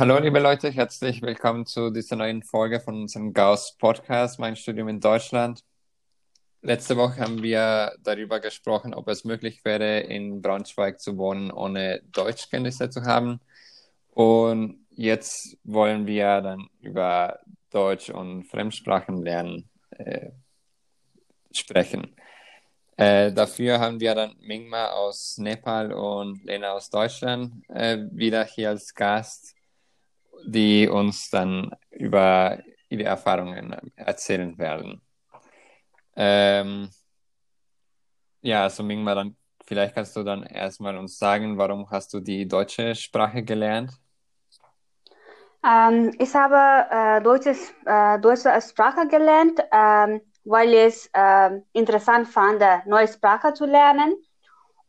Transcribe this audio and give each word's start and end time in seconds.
Hallo 0.00 0.18
liebe 0.18 0.38
Leute, 0.38 0.70
herzlich 0.70 1.20
willkommen 1.20 1.66
zu 1.66 1.90
dieser 1.90 2.16
neuen 2.16 2.42
Folge 2.42 2.80
von 2.80 3.02
unserem 3.02 3.34
Gauss 3.34 3.76
Podcast, 3.76 4.38
mein 4.38 4.56
Studium 4.56 4.88
in 4.88 4.98
Deutschland. 4.98 5.62
Letzte 6.62 6.96
Woche 6.96 7.20
haben 7.20 7.42
wir 7.42 7.92
darüber 8.02 8.40
gesprochen, 8.40 8.94
ob 8.94 9.08
es 9.08 9.24
möglich 9.24 9.62
wäre, 9.62 10.00
in 10.00 10.40
Braunschweig 10.40 11.00
zu 11.00 11.18
wohnen, 11.18 11.50
ohne 11.50 12.00
Deutschkenntnisse 12.12 12.88
zu 12.88 13.02
haben. 13.02 13.40
Und 14.08 14.86
jetzt 14.88 15.58
wollen 15.64 16.06
wir 16.06 16.40
dann 16.40 16.70
über 16.80 17.38
Deutsch 17.68 18.08
und 18.08 18.44
Fremdsprachen 18.44 19.22
lernen 19.22 19.68
äh, 19.90 20.30
sprechen. 21.52 22.16
Äh, 22.96 23.32
dafür 23.32 23.78
haben 23.80 24.00
wir 24.00 24.14
dann 24.14 24.34
Mingma 24.40 24.92
aus 24.92 25.36
Nepal 25.36 25.92
und 25.92 26.42
Lena 26.46 26.72
aus 26.72 26.88
Deutschland 26.88 27.52
äh, 27.68 27.98
wieder 28.12 28.46
hier 28.46 28.70
als 28.70 28.94
Gast 28.94 29.59
die 30.44 30.88
uns 30.88 31.30
dann 31.30 31.70
über 31.90 32.58
ihre 32.88 33.04
Erfahrungen 33.04 33.76
erzählen 33.96 34.56
werden. 34.58 35.00
Ähm, 36.16 36.90
ja, 38.42 38.64
also 38.64 38.82
Mingma, 38.82 39.14
dann 39.14 39.36
vielleicht 39.64 39.94
kannst 39.94 40.16
du 40.16 40.22
dann 40.22 40.42
erstmal 40.42 40.96
uns 40.96 41.18
sagen, 41.18 41.56
warum 41.56 41.88
hast 41.90 42.12
du 42.12 42.20
die 42.20 42.46
deutsche 42.46 42.94
Sprache 42.94 43.42
gelernt? 43.42 43.92
Ähm, 45.64 46.14
ich 46.18 46.34
habe 46.34 46.86
äh, 46.90 47.22
deutsches, 47.22 47.72
äh, 47.84 48.18
deutsche 48.18 48.50
Sprache 48.62 49.06
gelernt, 49.06 49.60
ähm, 49.70 50.22
weil 50.44 50.70
ich 50.70 50.86
es 50.86 51.10
äh, 51.12 51.60
interessant 51.72 52.28
fand, 52.28 52.62
neue 52.86 53.06
Sprache 53.06 53.52
zu 53.52 53.66
lernen. 53.66 54.14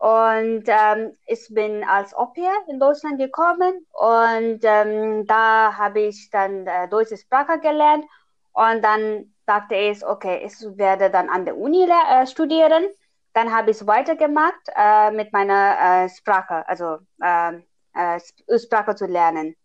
Und 0.02 0.64
ähm, 0.66 1.16
ich 1.28 1.46
bin 1.52 1.84
als 1.84 2.16
Au 2.16 2.34
in 2.68 2.80
Deutschland 2.80 3.20
gekommen 3.20 3.86
und 3.92 4.62
ähm, 4.64 5.28
da 5.28 5.78
habe 5.78 6.00
ich 6.00 6.32
dann 6.32 6.66
äh, 6.66 6.90
deutsche 6.90 7.18
Sprache 7.18 7.60
gelernt 7.60 8.06
und 8.52 8.84
dann 8.84 9.32
dachte 9.46 9.76
ich, 9.76 10.04
okay, 10.04 10.42
ich 10.44 10.56
werde 10.76 11.12
dann 11.12 11.30
an 11.30 11.46
der 11.46 11.56
Uni 11.56 11.88
äh, 11.88 12.26
studieren. 12.26 12.88
Dann 13.34 13.56
habe 13.56 13.70
ich 13.70 13.78
es 13.78 13.86
weitergemacht 13.86 14.72
äh, 14.76 15.12
mit 15.12 15.34
meiner 15.34 16.06
äh, 16.06 16.10
Sprache, 16.10 16.68
also 16.68 16.98
ähm, 17.24 17.64
äh, 17.94 18.20
Sprache 18.58 18.96
zu 18.96 19.06
lernen. 19.06 19.56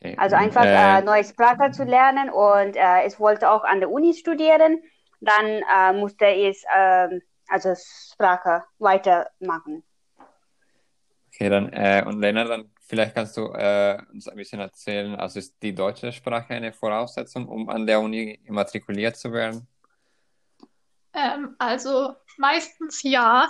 Okay. 0.00 0.16
Also 0.18 0.36
einfach 0.36 0.64
äh, 0.64 1.02
neue 1.02 1.24
Sprache 1.24 1.72
zu 1.72 1.84
lernen 1.84 2.30
und 2.30 2.74
ich 3.06 3.20
wollte 3.20 3.50
auch 3.50 3.64
an 3.64 3.80
der 3.80 3.90
Uni 3.90 4.14
studieren. 4.14 4.82
Dann 5.20 5.98
musste 6.00 6.26
ich 6.26 6.64
ähm, 6.74 7.20
also 7.48 7.74
Sprache 7.74 8.64
weitermachen. 8.78 9.82
Okay, 11.28 11.50
dann, 11.50 11.72
äh, 11.72 12.02
und 12.06 12.20
Lena, 12.20 12.44
dann 12.44 12.70
vielleicht 12.80 13.14
kannst 13.14 13.36
du 13.36 13.52
äh, 13.52 13.98
uns 14.12 14.28
ein 14.28 14.36
bisschen 14.36 14.60
erzählen, 14.60 15.14
also 15.16 15.38
ist 15.38 15.62
die 15.62 15.74
deutsche 15.74 16.12
Sprache 16.12 16.54
eine 16.54 16.72
Voraussetzung, 16.72 17.46
um 17.48 17.68
an 17.68 17.86
der 17.86 18.00
Uni 18.00 18.40
immatrikuliert 18.44 19.16
zu 19.16 19.32
werden? 19.32 19.66
Ähm, 21.12 21.54
also 21.58 22.14
meistens 22.38 23.02
ja. 23.02 23.48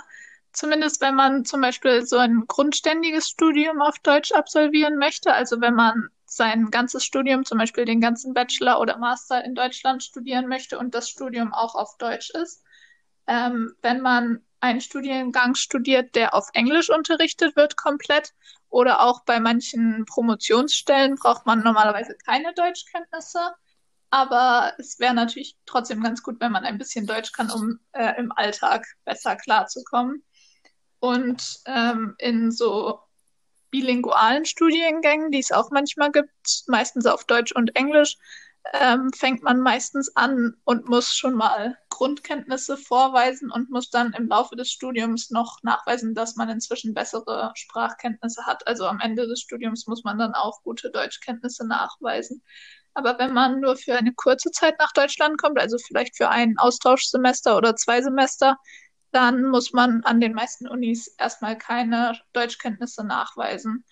Zumindest 0.53 1.01
wenn 1.01 1.13
man 1.13 1.45
zum 1.45 1.61
Beispiel 1.61 2.03
so 2.05 2.17
ein 2.17 2.45
grundständiges 2.47 3.29
Studium 3.29 3.79
auf 3.81 3.99
Deutsch 3.99 4.31
absolvieren 4.31 4.97
möchte, 4.97 5.31
also 5.31 5.61
wenn 5.61 5.75
man 5.75 6.09
sein 6.25 6.71
ganzes 6.71 7.05
Studium, 7.05 7.45
zum 7.45 7.59
Beispiel 7.59 7.85
den 7.85 8.01
ganzen 8.01 8.33
Bachelor 8.33 8.79
oder 8.79 8.97
Master 8.97 9.43
in 9.43 9.53
Deutschland 9.53 10.03
studieren 10.03 10.47
möchte 10.47 10.79
und 10.79 10.95
das 10.95 11.09
Studium 11.09 11.53
auch 11.53 11.75
auf 11.75 11.97
Deutsch 11.97 12.31
ist, 12.31 12.63
ähm, 13.27 13.73
wenn 13.81 14.01
man 14.01 14.41
einen 14.59 14.81
Studiengang 14.81 15.55
studiert, 15.55 16.15
der 16.15 16.33
auf 16.33 16.49
Englisch 16.53 16.89
unterrichtet 16.89 17.55
wird, 17.55 17.77
komplett. 17.77 18.33
Oder 18.69 19.01
auch 19.01 19.23
bei 19.23 19.39
manchen 19.39 20.05
Promotionsstellen 20.05 21.15
braucht 21.15 21.45
man 21.45 21.63
normalerweise 21.63 22.15
keine 22.25 22.53
Deutschkenntnisse. 22.53 23.39
Aber 24.09 24.73
es 24.77 24.99
wäre 24.99 25.13
natürlich 25.13 25.57
trotzdem 25.65 26.01
ganz 26.01 26.23
gut, 26.23 26.39
wenn 26.39 26.51
man 26.51 26.63
ein 26.63 26.77
bisschen 26.77 27.05
Deutsch 27.05 27.31
kann, 27.33 27.51
um 27.51 27.79
äh, 27.91 28.17
im 28.17 28.31
Alltag 28.31 28.85
besser 29.05 29.35
klarzukommen. 29.35 30.23
Und 30.99 31.59
ähm, 31.65 32.15
in 32.17 32.51
so 32.51 32.99
bilingualen 33.69 34.45
Studiengängen, 34.45 35.31
die 35.31 35.39
es 35.39 35.51
auch 35.51 35.69
manchmal 35.71 36.11
gibt, 36.11 36.63
meistens 36.67 37.05
auf 37.05 37.25
Deutsch 37.25 37.51
und 37.51 37.75
Englisch, 37.75 38.17
ähm, 38.73 39.11
fängt 39.13 39.43
man 39.43 39.59
meistens 39.59 40.15
an 40.15 40.55
und 40.63 40.87
muss 40.89 41.15
schon 41.15 41.35
mal 41.35 41.77
Grundkenntnisse 41.89 42.77
vorweisen 42.77 43.51
und 43.51 43.69
muss 43.69 43.89
dann 43.89 44.13
im 44.13 44.27
Laufe 44.27 44.55
des 44.55 44.69
Studiums 44.69 45.31
noch 45.31 45.63
nachweisen, 45.63 46.13
dass 46.13 46.35
man 46.35 46.49
inzwischen 46.49 46.93
bessere 46.93 47.51
Sprachkenntnisse 47.55 48.45
hat. 48.45 48.67
Also 48.67 48.85
am 48.85 48.99
Ende 48.99 49.27
des 49.27 49.41
Studiums 49.41 49.87
muss 49.87 50.03
man 50.03 50.17
dann 50.17 50.33
auch 50.33 50.61
gute 50.63 50.91
Deutschkenntnisse 50.91 51.67
nachweisen. 51.67 52.43
Aber 52.93 53.19
wenn 53.19 53.33
man 53.33 53.59
nur 53.59 53.75
für 53.77 53.95
eine 53.95 54.13
kurze 54.13 54.51
Zeit 54.51 54.75
nach 54.79 54.91
Deutschland 54.91 55.39
kommt, 55.39 55.59
also 55.59 55.77
vielleicht 55.77 56.17
für 56.17 56.29
ein 56.29 56.57
Austauschsemester 56.57 57.57
oder 57.57 57.75
zwei 57.75 58.01
Semester, 58.01 58.57
dann 59.11 59.45
muss 59.45 59.71
man 59.73 60.03
an 60.03 60.19
den 60.19 60.33
meisten 60.33 60.67
Unis 60.67 61.07
erstmal 61.17 61.57
keine 61.57 62.19
Deutschkenntnisse 62.33 63.05
nachweisen. 63.05 63.85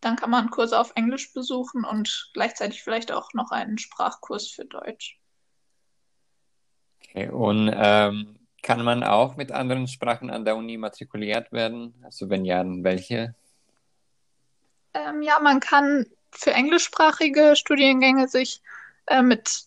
Dann 0.00 0.16
kann 0.16 0.30
man 0.30 0.50
Kurse 0.50 0.78
auf 0.78 0.92
Englisch 0.94 1.32
besuchen 1.32 1.84
und 1.84 2.30
gleichzeitig 2.34 2.82
vielleicht 2.82 3.10
auch 3.10 3.32
noch 3.34 3.50
einen 3.50 3.78
Sprachkurs 3.78 4.48
für 4.48 4.64
Deutsch. 4.64 5.18
Okay, 7.02 7.28
und 7.28 7.72
ähm, 7.74 8.38
kann 8.62 8.84
man 8.84 9.02
auch 9.02 9.36
mit 9.36 9.52
anderen 9.52 9.88
Sprachen 9.88 10.30
an 10.30 10.44
der 10.44 10.56
Uni 10.56 10.76
matrikuliert 10.76 11.52
werden? 11.52 11.94
Also 12.04 12.28
wenn 12.28 12.44
ja, 12.44 12.62
welche? 12.64 13.34
Ähm, 14.94 15.22
ja, 15.22 15.38
man 15.40 15.60
kann 15.60 16.06
für 16.30 16.52
englischsprachige 16.52 17.56
Studiengänge 17.56 18.28
sich 18.28 18.62
äh, 19.06 19.22
mit 19.22 19.64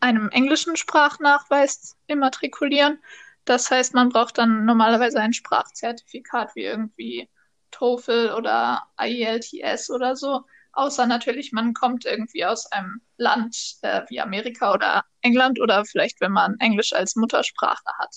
einem 0.00 0.30
englischen 0.30 0.76
Sprachnachweis 0.76 1.96
immatrikulieren. 2.06 2.98
Das 3.44 3.70
heißt, 3.70 3.94
man 3.94 4.08
braucht 4.08 4.38
dann 4.38 4.64
normalerweise 4.64 5.20
ein 5.20 5.32
Sprachzertifikat 5.32 6.54
wie 6.54 6.64
irgendwie 6.64 7.28
TOEFL 7.70 8.34
oder 8.36 8.82
IELTS 9.00 9.90
oder 9.90 10.16
so. 10.16 10.42
Außer 10.72 11.06
natürlich, 11.06 11.52
man 11.52 11.74
kommt 11.74 12.04
irgendwie 12.04 12.44
aus 12.44 12.66
einem 12.66 13.00
Land 13.16 13.76
äh, 13.82 14.02
wie 14.08 14.20
Amerika 14.20 14.72
oder 14.72 15.04
England 15.22 15.60
oder 15.60 15.84
vielleicht, 15.84 16.20
wenn 16.20 16.32
man 16.32 16.56
Englisch 16.60 16.92
als 16.92 17.16
Muttersprache 17.16 17.90
hat. 17.98 18.14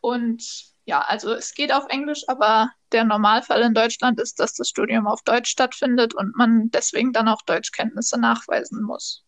Und 0.00 0.72
ja, 0.84 1.00
also 1.00 1.32
es 1.32 1.54
geht 1.54 1.72
auf 1.72 1.86
Englisch, 1.88 2.24
aber 2.28 2.70
der 2.92 3.04
Normalfall 3.04 3.62
in 3.62 3.74
Deutschland 3.74 4.20
ist, 4.20 4.40
dass 4.40 4.54
das 4.54 4.68
Studium 4.68 5.06
auf 5.06 5.22
Deutsch 5.22 5.50
stattfindet 5.50 6.14
und 6.14 6.36
man 6.36 6.70
deswegen 6.70 7.12
dann 7.12 7.28
auch 7.28 7.42
Deutschkenntnisse 7.42 8.20
nachweisen 8.20 8.82
muss. 8.82 9.24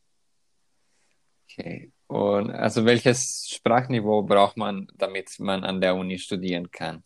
Okay. 1.44 1.92
Und 2.06 2.50
also 2.50 2.84
welches 2.84 3.48
Sprachniveau 3.48 4.22
braucht 4.22 4.56
man, 4.56 4.88
damit 4.94 5.38
man 5.38 5.64
an 5.64 5.80
der 5.80 5.94
Uni 5.94 6.18
studieren 6.18 6.70
kann? 6.70 7.02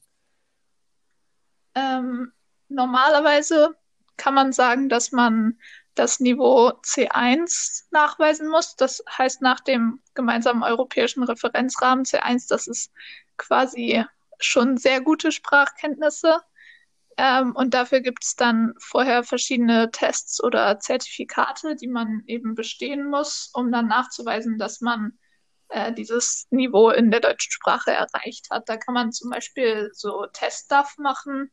Ähm, 1.75 2.33
normalerweise 2.69 3.77
kann 4.17 4.35
man 4.35 4.53
sagen, 4.53 4.89
dass 4.89 5.13
man 5.13 5.59
das 5.95 6.21
Niveau 6.21 6.71
C1 6.83 7.85
nachweisen 7.91 8.49
muss. 8.49 8.77
Das 8.77 9.03
heißt, 9.11 9.43
nach 9.43 9.61
dem 9.61 10.01
gemeinsamen 10.15 10.63
europäischen 10.63 11.25
Referenzrahmen 11.25 12.05
C1, 12.05 12.49
das 12.49 12.67
ist 12.67 12.93
quasi 13.37 14.05
schon 14.39 14.77
sehr 14.77 15.01
gute 15.01 15.33
Sprachkenntnisse. 15.33 16.41
Ähm, 17.17 17.55
und 17.57 17.75
dafür 17.75 18.01
gibt 18.01 18.23
es 18.23 18.37
dann 18.37 18.75
vorher 18.79 19.25
verschiedene 19.25 19.91
Tests 19.91 20.43
oder 20.43 20.79
Zertifikate, 20.79 21.75
die 21.75 21.89
man 21.89 22.23
eben 22.27 22.55
bestehen 22.55 23.09
muss, 23.11 23.51
um 23.55 23.73
dann 23.73 23.89
nachzuweisen, 23.89 24.57
dass 24.57 24.81
man 24.81 25.19
äh, 25.69 25.93
dieses 25.93 26.47
Niveau 26.51 26.91
in 26.91 27.11
der 27.11 27.21
deutschen 27.21 27.51
Sprache 27.51 27.91
erreicht 27.91 28.51
hat. 28.51 28.69
Da 28.69 28.77
kann 28.77 28.95
man 28.95 29.11
zum 29.11 29.31
Beispiel 29.31 29.91
so 29.93 30.27
Teststuff 30.33 30.97
machen 30.99 31.51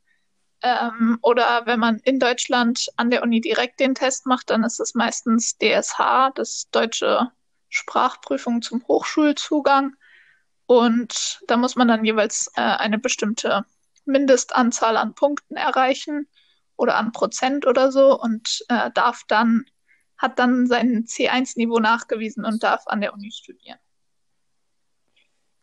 ähm, 0.62 1.20
oder 1.22 1.64
wenn 1.66 1.80
man 1.80 2.00
in 2.00 2.20
Deutschland 2.20 2.90
an 2.96 3.10
der 3.10 3.24
Uni 3.24 3.42
direkt 3.42 3.80
den 3.80 3.96
Test 3.96 4.26
macht, 4.26 4.50
dann 4.50 4.64
ist 4.64 4.80
es 4.80 4.96
meistens 4.96 5.58
DSH, 5.58 6.32
das 6.36 6.70
deutsche 6.72 7.32
Sprachprüfung 7.70 8.62
zum 8.62 8.86
Hochschulzugang. 8.88 9.96
Und 10.66 11.42
da 11.48 11.58
muss 11.58 11.76
man 11.76 11.88
dann 11.88 12.06
jeweils 12.06 12.52
äh, 12.56 12.62
eine 12.62 12.98
bestimmte 12.98 13.66
Mindestanzahl 14.06 14.98
an 14.98 15.14
Punkten 15.14 15.56
erreichen 15.56 16.28
oder 16.78 16.96
an 16.96 17.12
Prozent 17.12 17.66
oder 17.68 17.92
so 17.92 18.20
und 18.20 18.66
äh, 18.70 18.92
darf 18.94 19.24
dann, 19.28 19.66
hat 20.18 20.40
dann 20.40 20.68
sein 20.68 21.06
C1-Niveau 21.06 21.80
nachgewiesen 21.80 22.46
und 22.46 22.64
darf 22.64 22.88
an 22.88 23.02
der 23.02 23.14
Uni 23.14 23.32
studieren. 23.32 23.80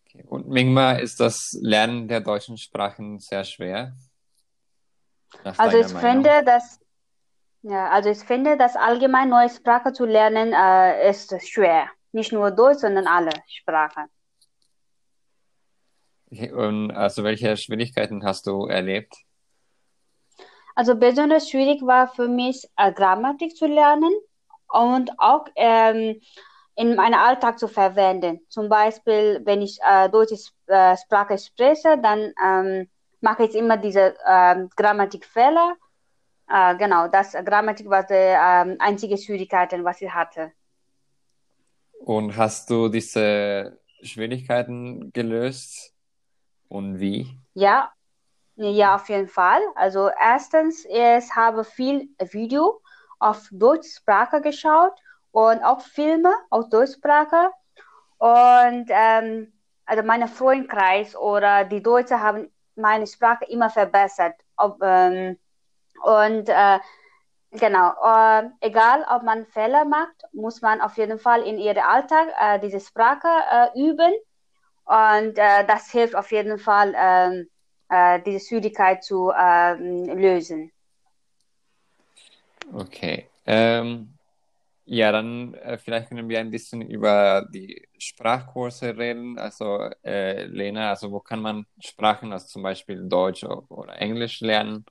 Okay. 0.06 0.24
Und 0.28 0.48
Mingma, 0.48 0.92
ist 0.92 1.20
das 1.20 1.56
Lernen 1.60 2.08
der 2.08 2.20
deutschen 2.20 2.58
Sprachen 2.58 3.18
sehr 3.18 3.44
schwer? 3.44 3.96
Also 5.56 5.78
ich 5.78 5.92
Meinung? 5.92 6.24
finde, 6.24 6.44
dass 6.44 6.80
ja, 7.62 7.90
also 7.90 8.10
ich 8.10 8.18
finde, 8.18 8.56
dass 8.56 8.74
allgemein 8.74 9.28
neue 9.28 9.48
Sprache 9.48 9.92
zu 9.92 10.04
lernen 10.04 10.52
äh, 10.52 11.08
ist 11.08 11.32
schwer. 11.48 11.88
Nicht 12.10 12.32
nur 12.32 12.50
Deutsch, 12.50 12.80
sondern 12.80 13.06
alle 13.06 13.30
Sprachen. 13.46 14.08
Und 16.52 16.90
also 16.90 17.22
welche 17.22 17.56
Schwierigkeiten 17.56 18.24
hast 18.24 18.46
du 18.46 18.66
erlebt? 18.66 19.14
Also 20.74 20.96
besonders 20.96 21.50
schwierig 21.50 21.82
war 21.82 22.08
für 22.08 22.28
mich, 22.28 22.66
äh, 22.76 22.92
Grammatik 22.92 23.54
zu 23.54 23.66
lernen 23.66 24.12
und 24.68 25.10
auch 25.18 25.44
ähm, 25.54 26.20
in 26.74 26.96
meinem 26.96 27.20
Alltag 27.20 27.58
zu 27.58 27.68
verwenden. 27.68 28.40
Zum 28.48 28.68
Beispiel, 28.68 29.42
wenn 29.44 29.62
ich 29.62 29.78
äh, 29.86 30.08
deutsche 30.08 30.36
äh, 30.66 30.96
Sprache 30.96 31.38
spreche, 31.38 31.98
dann 31.98 32.32
ähm, 32.42 32.88
mache 33.22 33.44
ich 33.44 33.54
immer 33.54 33.76
diese 33.76 34.14
ähm, 34.26 34.70
Grammatikfehler. 34.76 35.76
Äh, 36.48 36.76
genau, 36.76 37.08
das 37.08 37.32
Grammatik 37.32 37.88
war 37.88 38.02
die 38.02 38.14
ähm, 38.14 38.76
einzige 38.78 39.16
Schwierigkeit, 39.16 39.72
was 39.84 40.00
ich 40.02 40.12
hatte. 40.12 40.52
Und 42.04 42.36
hast 42.36 42.68
du 42.68 42.88
diese 42.88 43.78
Schwierigkeiten 44.02 45.12
gelöst? 45.12 45.94
Und 46.68 46.98
wie? 46.98 47.38
Ja, 47.54 47.92
ja, 48.56 48.96
auf 48.96 49.08
jeden 49.08 49.28
Fall. 49.28 49.60
Also 49.74 50.08
erstens, 50.20 50.84
ich 50.84 51.34
habe 51.34 51.64
viel 51.64 52.08
Video 52.30 52.80
auf 53.18 53.48
Deutschsprache 53.50 54.40
geschaut 54.40 54.92
und 55.30 55.62
auch 55.62 55.80
Filme 55.80 56.32
auf 56.50 56.68
Deutschsprache. 56.68 57.50
Und 58.18 58.86
ähm, 58.88 59.52
also 59.84 60.02
mein 60.02 60.26
Freundkreis 60.28 61.16
oder 61.16 61.64
die 61.64 61.82
Deutschen 61.82 62.20
haben 62.20 62.50
meine 62.76 63.06
Sprache 63.06 63.44
immer 63.46 63.70
verbessert. 63.70 64.34
Ob, 64.56 64.78
ähm, 64.82 65.38
und 66.02 66.48
äh, 66.48 66.78
genau, 67.50 67.92
äh, 68.04 68.48
egal 68.60 69.04
ob 69.10 69.22
man 69.22 69.46
Fehler 69.46 69.84
macht, 69.84 70.22
muss 70.32 70.62
man 70.62 70.80
auf 70.80 70.96
jeden 70.96 71.18
Fall 71.18 71.42
in 71.42 71.58
ihrem 71.58 71.84
Alltag 71.84 72.28
äh, 72.40 72.58
diese 72.60 72.80
Sprache 72.80 73.28
äh, 73.28 73.80
üben. 73.80 74.12
Und 74.84 75.38
äh, 75.38 75.64
das 75.66 75.90
hilft 75.90 76.14
auf 76.14 76.32
jeden 76.32 76.58
Fall, 76.58 76.94
ähm, 76.96 77.48
äh, 77.88 78.20
diese 78.22 78.44
Schwierigkeit 78.44 79.04
zu 79.04 79.30
ähm, 79.30 80.06
lösen. 80.18 80.72
Okay. 82.72 83.28
Ähm, 83.46 84.14
ja, 84.84 85.12
dann 85.12 85.54
äh, 85.54 85.78
vielleicht 85.78 86.08
können 86.08 86.28
wir 86.28 86.40
ein 86.40 86.50
bisschen 86.50 86.82
über 86.82 87.46
die 87.52 87.88
Sprachkurse 87.98 88.96
reden. 88.96 89.38
Also 89.38 89.88
äh, 90.04 90.44
Lena, 90.46 90.90
also 90.90 91.12
wo 91.12 91.20
kann 91.20 91.40
man 91.40 91.66
Sprachen, 91.80 92.32
also 92.32 92.46
zum 92.46 92.62
Beispiel 92.62 93.08
Deutsch 93.08 93.44
oder 93.44 94.00
Englisch 94.00 94.40
lernen? 94.40 94.84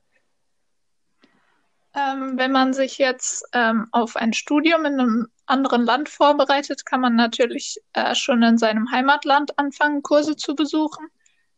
Ähm, 1.93 2.37
wenn 2.37 2.53
man 2.53 2.71
sich 2.71 2.97
jetzt 2.99 3.45
ähm, 3.51 3.87
auf 3.91 4.15
ein 4.15 4.31
Studium 4.31 4.85
in 4.85 4.99
einem 4.99 5.27
anderen 5.45 5.83
Land 5.83 6.07
vorbereitet, 6.07 6.85
kann 6.85 7.01
man 7.01 7.15
natürlich 7.15 7.81
äh, 7.91 8.15
schon 8.15 8.41
in 8.43 8.57
seinem 8.57 8.89
Heimatland 8.91 9.59
anfangen, 9.59 10.01
Kurse 10.01 10.37
zu 10.37 10.55
besuchen. 10.55 11.09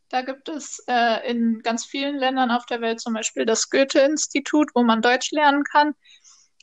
Da 0.10 0.22
gibt 0.22 0.50
es 0.50 0.84
äh, 0.88 1.30
in 1.30 1.62
ganz 1.64 1.86
vielen 1.86 2.18
Ländern 2.18 2.50
auf 2.50 2.66
der 2.66 2.82
Welt 2.82 3.00
zum 3.00 3.14
Beispiel 3.14 3.46
das 3.46 3.70
Goethe-Institut, 3.70 4.72
wo 4.74 4.84
man 4.84 5.02
Deutsch 5.02 5.32
lernen 5.32 5.64
kann. 5.64 5.94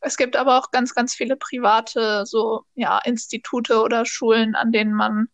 Es 0.00 0.16
gibt 0.16 0.36
aber 0.36 0.58
auch 0.58 0.70
ganz, 0.70 0.94
ganz 0.94 1.14
viele 1.14 1.36
private 1.36 2.24
so 2.26 2.64
ja 2.74 2.98
Institute 3.04 3.80
oder 3.80 4.06
Schulen, 4.06 4.54
an 4.54 4.72
denen 4.72 4.94
man 4.94 5.28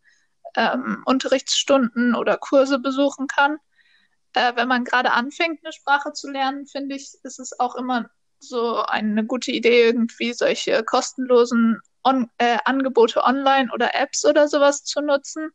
ähm, 0.56 1.02
Unterrichtsstunden 1.04 2.14
oder 2.14 2.36
Kurse 2.36 2.78
besuchen 2.78 3.26
kann. 3.28 3.58
Äh, 4.32 4.56
wenn 4.56 4.68
man 4.68 4.84
gerade 4.84 5.12
anfängt, 5.12 5.60
eine 5.64 5.72
Sprache 5.72 6.12
zu 6.12 6.30
lernen, 6.30 6.66
finde 6.66 6.96
ich, 6.96 7.14
ist 7.22 7.38
es 7.38 7.58
auch 7.58 7.76
immer 7.76 8.10
so 8.38 8.82
eine 8.82 9.24
gute 9.24 9.52
Idee, 9.52 9.84
irgendwie 9.86 10.32
solche 10.32 10.82
kostenlosen 10.84 11.80
On 12.02 12.30
äh, 12.38 12.58
Angebote 12.64 13.24
online 13.24 13.70
oder 13.72 13.94
Apps 13.94 14.24
oder 14.24 14.46
sowas 14.46 14.84
zu 14.84 15.00
nutzen, 15.00 15.50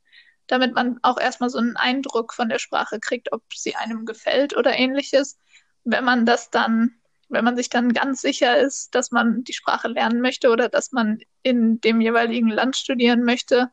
damit 0.48 0.74
man 0.74 1.00
auch 1.02 1.18
erstmal 1.18 1.50
so 1.50 1.60
einen 1.60 1.78
Eindruck 1.78 2.34
von 2.34 2.50
der 2.50 2.60
Sprache 2.60 3.00
kriegt, 3.00 3.32
ob 3.32 3.44
sie 3.54 3.76
einem 3.76 4.06
gefällt 4.06 4.56
oder 4.58 4.78
ähnliches. 4.78 5.40
Wenn 5.84 6.04
man 6.04 6.26
das 6.26 6.50
dann 6.50 7.01
wenn 7.32 7.46
man 7.46 7.56
sich 7.56 7.70
dann 7.70 7.94
ganz 7.94 8.22
sicher 8.22 8.58
ist, 8.58 8.94
dass 8.94 9.12
man 9.12 9.44
die 9.44 9.54
Sprache 9.54 9.88
lernen 9.88 10.22
möchte 10.22 10.50
oder 10.50 10.70
dass 10.70 10.92
man 10.92 11.20
in 11.44 11.82
dem 11.82 12.02
jeweiligen 12.02 12.50
Land 12.50 12.76
studieren 12.76 13.24
möchte, 13.24 13.70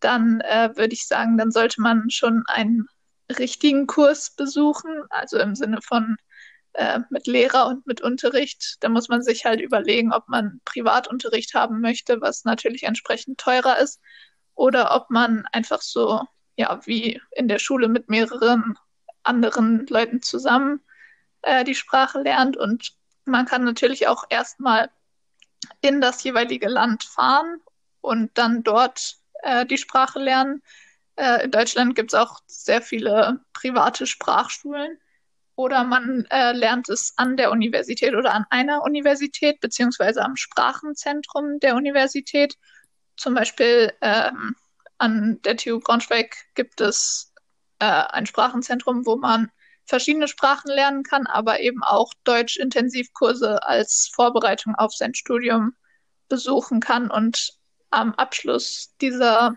dann 0.00 0.40
äh, 0.42 0.70
würde 0.76 0.94
ich 0.94 1.06
sagen, 1.06 1.38
dann 1.38 1.50
sollte 1.50 1.80
man 1.80 2.10
schon 2.10 2.44
einen 2.46 2.86
richtigen 3.38 3.86
Kurs 3.86 4.34
besuchen, 4.36 5.02
also 5.10 5.38
im 5.38 5.54
Sinne 5.54 5.80
von 5.82 6.16
äh, 6.74 7.00
mit 7.10 7.26
Lehrer 7.26 7.66
und 7.66 7.86
mit 7.86 8.00
Unterricht. 8.00 8.76
Da 8.80 8.88
muss 8.88 9.08
man 9.08 9.22
sich 9.22 9.44
halt 9.44 9.60
überlegen, 9.60 10.12
ob 10.12 10.28
man 10.28 10.60
Privatunterricht 10.64 11.54
haben 11.54 11.80
möchte, 11.80 12.20
was 12.20 12.44
natürlich 12.44 12.84
entsprechend 12.84 13.38
teurer 13.38 13.78
ist, 13.78 14.00
oder 14.54 14.94
ob 14.94 15.10
man 15.10 15.44
einfach 15.52 15.80
so, 15.80 16.22
ja, 16.56 16.80
wie 16.84 17.20
in 17.32 17.48
der 17.48 17.58
Schule 17.58 17.88
mit 17.88 18.08
mehreren 18.08 18.76
anderen 19.22 19.86
Leuten 19.86 20.20
zusammen 20.20 20.80
äh, 21.42 21.64
die 21.64 21.74
Sprache 21.74 22.20
lernt 22.20 22.56
und 22.56 22.92
man 23.28 23.46
kann 23.46 23.64
natürlich 23.64 24.08
auch 24.08 24.24
erstmal 24.28 24.90
in 25.80 26.00
das 26.00 26.22
jeweilige 26.24 26.68
Land 26.68 27.04
fahren 27.04 27.60
und 28.00 28.36
dann 28.38 28.62
dort 28.62 29.16
äh, 29.42 29.66
die 29.66 29.78
Sprache 29.78 30.18
lernen. 30.18 30.62
Äh, 31.16 31.44
in 31.44 31.50
Deutschland 31.50 31.94
gibt 31.94 32.12
es 32.12 32.18
auch 32.18 32.40
sehr 32.46 32.82
viele 32.82 33.40
private 33.52 34.06
Sprachschulen. 34.06 34.98
Oder 35.56 35.82
man 35.82 36.24
äh, 36.30 36.52
lernt 36.52 36.88
es 36.88 37.14
an 37.16 37.36
der 37.36 37.50
Universität 37.50 38.14
oder 38.14 38.32
an 38.32 38.46
einer 38.48 38.82
Universität, 38.84 39.58
beziehungsweise 39.58 40.22
am 40.22 40.36
Sprachenzentrum 40.36 41.58
der 41.58 41.74
Universität. 41.74 42.56
Zum 43.16 43.34
Beispiel 43.34 43.92
ähm, 44.00 44.54
an 44.98 45.42
der 45.42 45.56
TU 45.56 45.80
Braunschweig 45.80 46.36
gibt 46.54 46.80
es 46.80 47.34
äh, 47.80 47.86
ein 47.86 48.26
Sprachenzentrum, 48.26 49.04
wo 49.04 49.16
man 49.16 49.50
verschiedene 49.88 50.28
Sprachen 50.28 50.70
lernen 50.70 51.02
kann, 51.02 51.26
aber 51.26 51.60
eben 51.60 51.82
auch 51.82 52.12
Deutsch-Intensivkurse 52.24 53.66
als 53.66 54.10
Vorbereitung 54.12 54.74
auf 54.74 54.92
sein 54.94 55.14
Studium 55.14 55.74
besuchen 56.28 56.80
kann. 56.80 57.10
Und 57.10 57.54
am 57.90 58.14
Abschluss 58.14 58.94
dieser 59.00 59.56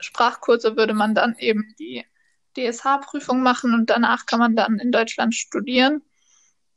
Sprachkurse 0.00 0.76
würde 0.76 0.94
man 0.94 1.14
dann 1.14 1.36
eben 1.38 1.74
die 1.78 2.04
DSH-Prüfung 2.56 3.42
machen 3.42 3.74
und 3.74 3.90
danach 3.90 4.24
kann 4.24 4.38
man 4.38 4.56
dann 4.56 4.78
in 4.78 4.92
Deutschland 4.92 5.34
studieren. 5.34 6.02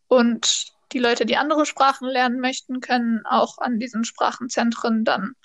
Und 0.10 0.74
die 0.92 1.00
Leute, 1.00 1.26
die 1.26 1.38
andere 1.38 1.66
Sprachen 1.66 2.08
lernen 2.08 2.42
möchten, 2.42 2.82
können 2.82 3.26
auch 3.26 3.60
an 3.60 3.80
diesen 3.80 4.04
Sprachenzentren 4.04 5.06
dann 5.06 5.36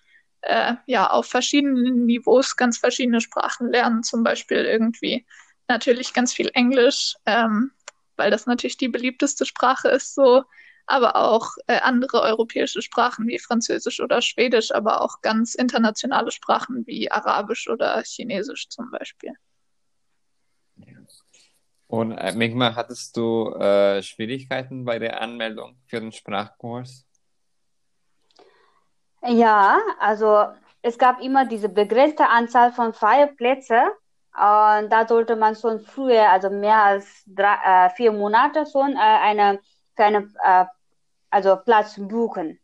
äh, 0.40 0.74
ja 0.86 1.08
auf 1.08 1.26
verschiedenen 1.26 2.04
Niveaus 2.04 2.56
ganz 2.56 2.78
verschiedene 2.78 3.20
Sprachen 3.20 3.70
lernen, 3.70 4.02
zum 4.02 4.24
Beispiel 4.24 4.58
irgendwie 4.58 5.24
natürlich 5.68 6.12
ganz 6.12 6.32
viel 6.32 6.50
Englisch, 6.54 7.16
ähm, 7.26 7.72
weil 8.16 8.30
das 8.30 8.46
natürlich 8.46 8.76
die 8.76 8.88
beliebteste 8.88 9.46
Sprache 9.46 9.88
ist 9.88 10.14
so, 10.14 10.44
aber 10.86 11.16
auch 11.16 11.52
äh, 11.66 11.80
andere 11.80 12.20
europäische 12.20 12.82
Sprachen 12.82 13.26
wie 13.26 13.38
Französisch 13.38 14.00
oder 14.00 14.20
Schwedisch, 14.20 14.72
aber 14.72 15.00
auch 15.00 15.22
ganz 15.22 15.54
internationale 15.54 16.30
Sprachen 16.30 16.86
wie 16.86 17.10
Arabisch 17.10 17.68
oder 17.68 18.02
Chinesisch 18.04 18.68
zum 18.68 18.90
Beispiel. 18.90 19.32
Und 21.86 22.12
äh, 22.12 22.32
Migma, 22.32 22.74
hattest 22.74 23.16
du 23.16 23.50
äh, 23.54 24.02
Schwierigkeiten 24.02 24.84
bei 24.84 24.98
der 24.98 25.20
Anmeldung 25.20 25.76
für 25.86 26.00
den 26.00 26.12
Sprachkurs? 26.12 27.06
Ja, 29.22 29.78
also 30.00 30.46
es 30.82 30.98
gab 30.98 31.20
immer 31.22 31.46
diese 31.46 31.68
begrenzte 31.68 32.28
Anzahl 32.28 32.72
von 32.72 32.92
freien 32.92 33.36
Plätzen 33.36 33.82
und 34.36 34.90
da 34.90 35.06
sollte 35.06 35.36
man 35.36 35.54
schon 35.54 35.78
früher, 35.80 36.28
also 36.28 36.50
mehr 36.50 36.82
als 36.82 37.22
drei, 37.26 37.54
äh, 37.64 37.90
vier 37.90 38.10
Monate 38.10 38.66
schon 38.66 38.92
äh, 38.92 38.98
eine, 38.98 39.60
für 39.94 40.04
eine, 40.04 40.28
äh, 40.42 40.64
also 41.30 41.56
Platz 41.56 41.94
buchen. 41.98 42.58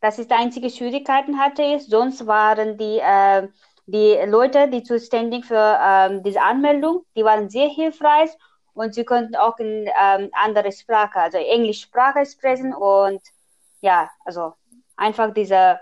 Das 0.00 0.18
ist 0.18 0.30
die 0.30 0.34
einzige 0.34 0.68
Schwierigkeiten 0.68 1.38
hatte 1.38 1.62
ich. 1.62 1.86
Sonst 1.86 2.26
waren 2.26 2.76
die, 2.76 2.98
äh, 2.98 3.48
die 3.86 4.18
Leute, 4.26 4.68
die 4.68 4.82
zuständig 4.82 5.46
für 5.46 5.78
ähm, 5.82 6.22
diese 6.22 6.42
Anmeldung, 6.42 7.06
die 7.16 7.24
waren 7.24 7.48
sehr 7.48 7.68
hilfreich 7.68 8.30
und 8.74 8.94
sie 8.94 9.04
konnten 9.04 9.34
auch 9.34 9.58
in 9.58 9.88
ähm, 9.98 10.28
andere 10.32 10.72
Sprache, 10.72 11.20
also 11.20 11.38
Englischsprache 11.38 12.26
sprechen 12.26 12.74
und 12.74 13.22
ja, 13.80 14.10
also 14.26 14.54
einfach 14.96 15.32
diese 15.32 15.80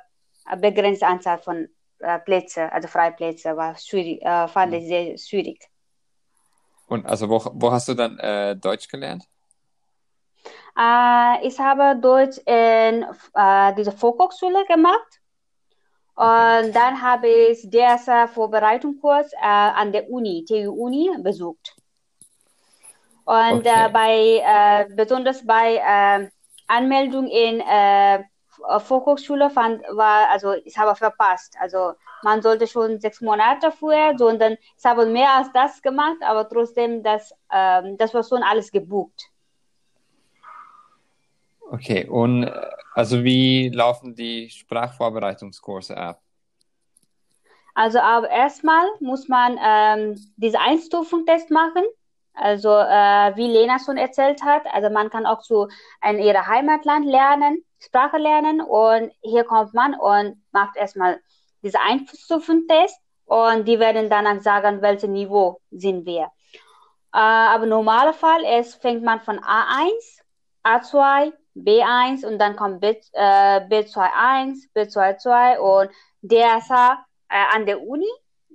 begrenzte 0.59 1.07
Anzahl 1.07 1.39
von 1.39 1.65
äh, 1.65 1.69
Plätze, 2.25 2.73
also 2.73 2.89
Freiplätze, 2.89 3.57
war 3.57 3.77
schwierig, 3.77 4.23
äh, 4.23 4.49
fand 4.49 4.75
ich 4.75 4.85
mhm. 4.85 4.89
sehr 4.89 5.19
schwierig. 5.19 5.69
Und 6.89 7.07
also 7.07 7.29
wo, 7.29 7.41
wo 7.55 7.73
hast 7.73 7.89
du 7.89 7.95
dann 7.95 8.19
äh, 8.19 8.57
Deutsch 8.57 8.89
gelernt? 8.89 9.25
Äh, 10.79 11.47
ich 11.47 11.59
habe 11.59 11.99
Deutsch 12.01 12.39
in 12.47 13.05
äh, 13.35 13.75
dieser 13.75 13.93
Volkshochschule 13.93 14.65
gemacht. 14.67 15.21
Und 16.15 16.75
dann 16.75 17.01
habe 17.01 17.27
ich 17.27 17.71
DSA 17.71 18.27
Vorbereitungskurs 18.27 19.33
äh, 19.33 19.39
an 19.41 19.93
der 19.93 20.11
Uni, 20.11 20.45
TU 20.47 20.71
Uni, 20.73 21.11
besucht. 21.19 21.75
Und 23.25 23.67
okay. 23.67 23.89
bei, 23.93 24.87
besonders 24.95 25.47
bei 25.47 26.29
Anmeldung 26.67 27.29
in 27.29 27.63
Volkshochschule 28.79 29.51
fand, 29.51 29.83
war, 29.91 30.29
also 30.31 30.55
ich 30.65 30.77
habe 30.79 30.95
verpasst. 30.95 31.57
Also 31.61 31.93
man 32.23 32.43
sollte 32.43 32.67
schon 32.67 33.01
sechs 33.01 33.21
Monate 33.21 33.71
vorher, 33.71 34.17
sondern 34.17 34.57
ich 34.79 34.85
habe 34.85 35.07
mehr 35.07 35.35
als 35.35 35.53
das 35.53 35.83
gemacht, 35.83 36.19
aber 36.23 36.49
trotzdem, 36.49 37.03
das, 37.03 37.35
ähm, 37.53 37.97
das 37.99 38.15
war 38.15 38.23
schon 38.25 38.43
alles 38.43 38.71
gebucht. 38.71 39.29
Okay, 41.71 42.07
und 42.07 42.45
äh, 42.45 42.71
also 42.95 43.25
wie 43.25 43.71
laufen 43.71 44.15
die 44.15 44.51
Sprachvorbereitungskurse 44.51 45.97
ab? 45.97 46.21
Also 47.75 47.99
aber 48.01 48.29
erstmal 48.29 48.85
muss 49.01 49.29
man 49.29 49.59
ähm, 49.63 50.33
diese 50.37 50.61
Einstufungstest 50.61 51.51
machen. 51.51 51.85
Also 52.35 52.71
äh, 52.71 53.37
wie 53.37 53.47
Lena 53.47 53.79
schon 53.79 53.99
erzählt 53.99 54.43
hat, 54.43 54.63
also 54.73 54.89
man 54.89 55.11
kann 55.11 55.27
auch 55.27 55.43
zu 55.43 55.69
in 56.03 56.19
ihrem 56.19 56.47
Heimatland 56.47 57.05
lernen, 57.05 57.63
Sprache 57.83 58.19
lernen 58.19 58.61
und 58.61 59.13
hier 59.23 59.45
kommt 59.45 59.75
man 59.75 59.95
und 59.95 60.43
macht 60.53 60.77
erstmal 60.77 61.21
diese 61.63 61.81
Einstufungstest 61.81 62.97
und 63.25 63.67
die 63.67 63.79
werden 63.79 64.09
dann 64.09 64.41
sagen, 64.41 64.83
welches 64.83 65.09
Niveau 65.09 65.61
sind 65.71 66.07
wir. 66.07 66.31
Äh, 67.15 67.19
aber 67.19 67.67
normaler 67.67 68.13
Fall 68.13 68.43
ist, 68.61 68.81
fängt 68.81 69.03
man 69.03 69.21
von 69.21 69.39
A1, 69.41 70.21
A2, 70.65 71.33
B1 71.57 72.25
und 72.27 72.39
dann 72.39 72.57
kommt 72.57 72.81
B, 72.81 72.97
äh, 73.13 73.61
B21, 73.67 74.73
B22 74.75 75.59
und 75.59 75.91
DSA 76.23 77.05
äh, 77.29 77.55
an 77.55 77.67
der 77.67 77.83
Uni, 77.83 78.09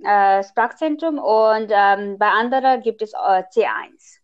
äh, 0.04 0.44
Sprachzentrum 0.44 1.20
und 1.20 1.70
ähm, 1.70 2.18
bei 2.18 2.30
anderen 2.30 2.82
gibt 2.82 3.02
es 3.02 3.14
äh, 3.14 3.44
C1. 3.54 4.20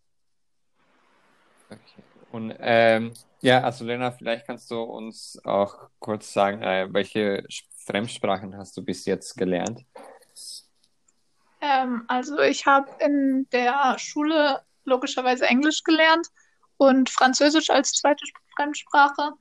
Okay. 1.70 2.02
Und 2.32 2.54
ähm, 2.58 3.12
ja, 3.44 3.60
also 3.60 3.84
Lena, 3.84 4.10
vielleicht 4.10 4.46
kannst 4.46 4.70
du 4.70 4.80
uns 4.80 5.38
auch 5.44 5.90
kurz 5.98 6.32
sagen, 6.32 6.62
äh, 6.62 6.88
welche 6.90 7.44
Fremdsprachen 7.84 8.56
hast 8.56 8.76
du 8.76 8.82
bis 8.82 9.04
jetzt 9.04 9.36
gelernt? 9.36 9.84
Ähm, 11.60 12.04
also 12.08 12.38
ich 12.38 12.64
habe 12.64 12.90
in 13.00 13.46
der 13.52 13.98
Schule 13.98 14.62
logischerweise 14.84 15.46
Englisch 15.46 15.82
gelernt 15.84 16.28
und 16.78 17.10
Französisch 17.10 17.68
als 17.68 17.92
zweite 17.92 18.24
Fremdsprache. 18.56 19.32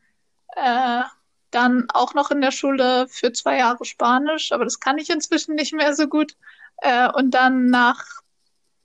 Äh, 0.56 1.04
dann 1.52 1.86
auch 1.94 2.14
noch 2.14 2.30
in 2.30 2.42
der 2.42 2.52
Schule 2.52 3.08
für 3.08 3.32
zwei 3.32 3.58
Jahre 3.58 3.86
Spanisch, 3.86 4.52
aber 4.52 4.66
das 4.66 4.82
kann 4.82 4.98
ich 4.98 5.10
inzwischen 5.10 5.56
nicht 5.56 5.74
mehr 5.74 5.96
so 5.96 6.08
gut. 6.08 6.36
Äh, 6.78 7.10
und 7.14 7.32
dann 7.32 7.68
nach 7.68 8.04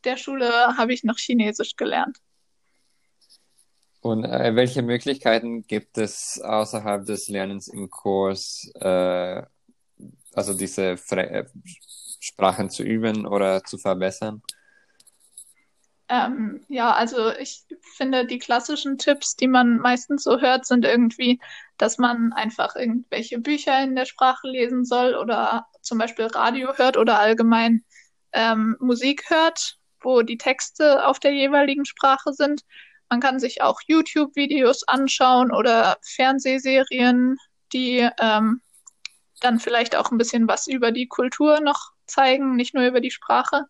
der 0.05 0.17
Schule 0.17 0.77
habe 0.77 0.93
ich 0.93 1.03
noch 1.03 1.19
Chinesisch 1.19 1.75
gelernt. 1.75 2.19
Und 4.09 4.25
äh, 4.25 4.57
welche 4.57 4.81
Möglichkeiten 4.81 5.67
gibt 5.67 5.99
es 5.99 6.41
außerhalb 6.43 7.05
des 7.05 7.29
Lernens 7.29 7.69
im 7.69 7.91
Kurs, 7.91 8.73
äh, 8.81 9.43
also 10.33 10.55
diese 10.55 10.97
Fre 10.97 11.29
äh, 11.29 11.45
Sprachen 12.19 12.71
zu 12.71 12.85
üben 12.85 13.27
oder 13.27 13.63
zu 13.65 13.77
verbessern? 13.77 14.41
Ähm, 16.09 16.63
ja, 16.69 16.95
also 16.95 17.33
ich 17.33 17.65
finde, 17.97 18.25
die 18.25 18.39
klassischen 18.39 18.97
Tipps, 18.97 19.37
die 19.37 19.47
man 19.47 19.77
meistens 19.77 20.25
so 20.25 20.41
hört, 20.41 20.65
sind 20.65 20.87
irgendwie, 20.87 21.39
dass 21.77 21.99
man 21.99 22.33
einfach 22.33 22.77
irgendwelche 22.77 23.39
Bücher 23.39 23.83
in 23.83 23.95
der 23.95 24.07
Sprache 24.07 24.49
lesen 24.49 24.87
soll 24.87 25.17
oder 25.17 25.67
zum 25.83 25.99
Beispiel 25.99 26.25
Radio 26.25 26.73
hört 26.79 26.97
oder 26.97 27.19
allgemein 27.21 27.85
ähm, 28.33 28.75
Musik 28.81 29.29
hört, 29.29 29.77
wo 30.01 30.23
die 30.23 30.39
Texte 30.39 31.07
auf 31.07 31.19
der 31.19 31.35
jeweiligen 31.35 31.85
Sprache 31.85 32.33
sind. 32.33 32.63
Man 33.11 33.21
kann 33.21 33.41
sich 33.41 33.63
auch 33.63 33.81
YouTube-Videos 33.87 34.87
anschauen 34.87 35.53
oder 35.53 35.99
Fernsehserien, 36.03 37.39
die 37.73 38.09
ähm, 38.21 38.61
dann 39.41 39.61
vielleicht 39.61 39.97
auch 39.97 40.11
ein 40.11 40.19
bisschen 40.19 40.49
was 40.49 40.67
über 40.67 40.93
die 40.93 41.09
Kultur 41.09 41.61
noch 41.61 41.93
zeigen, 42.07 42.57
nicht 42.57 42.75
nur 42.75 42.87
über 42.87 43.01
die 43.01 43.11
Sprache. 43.11 43.65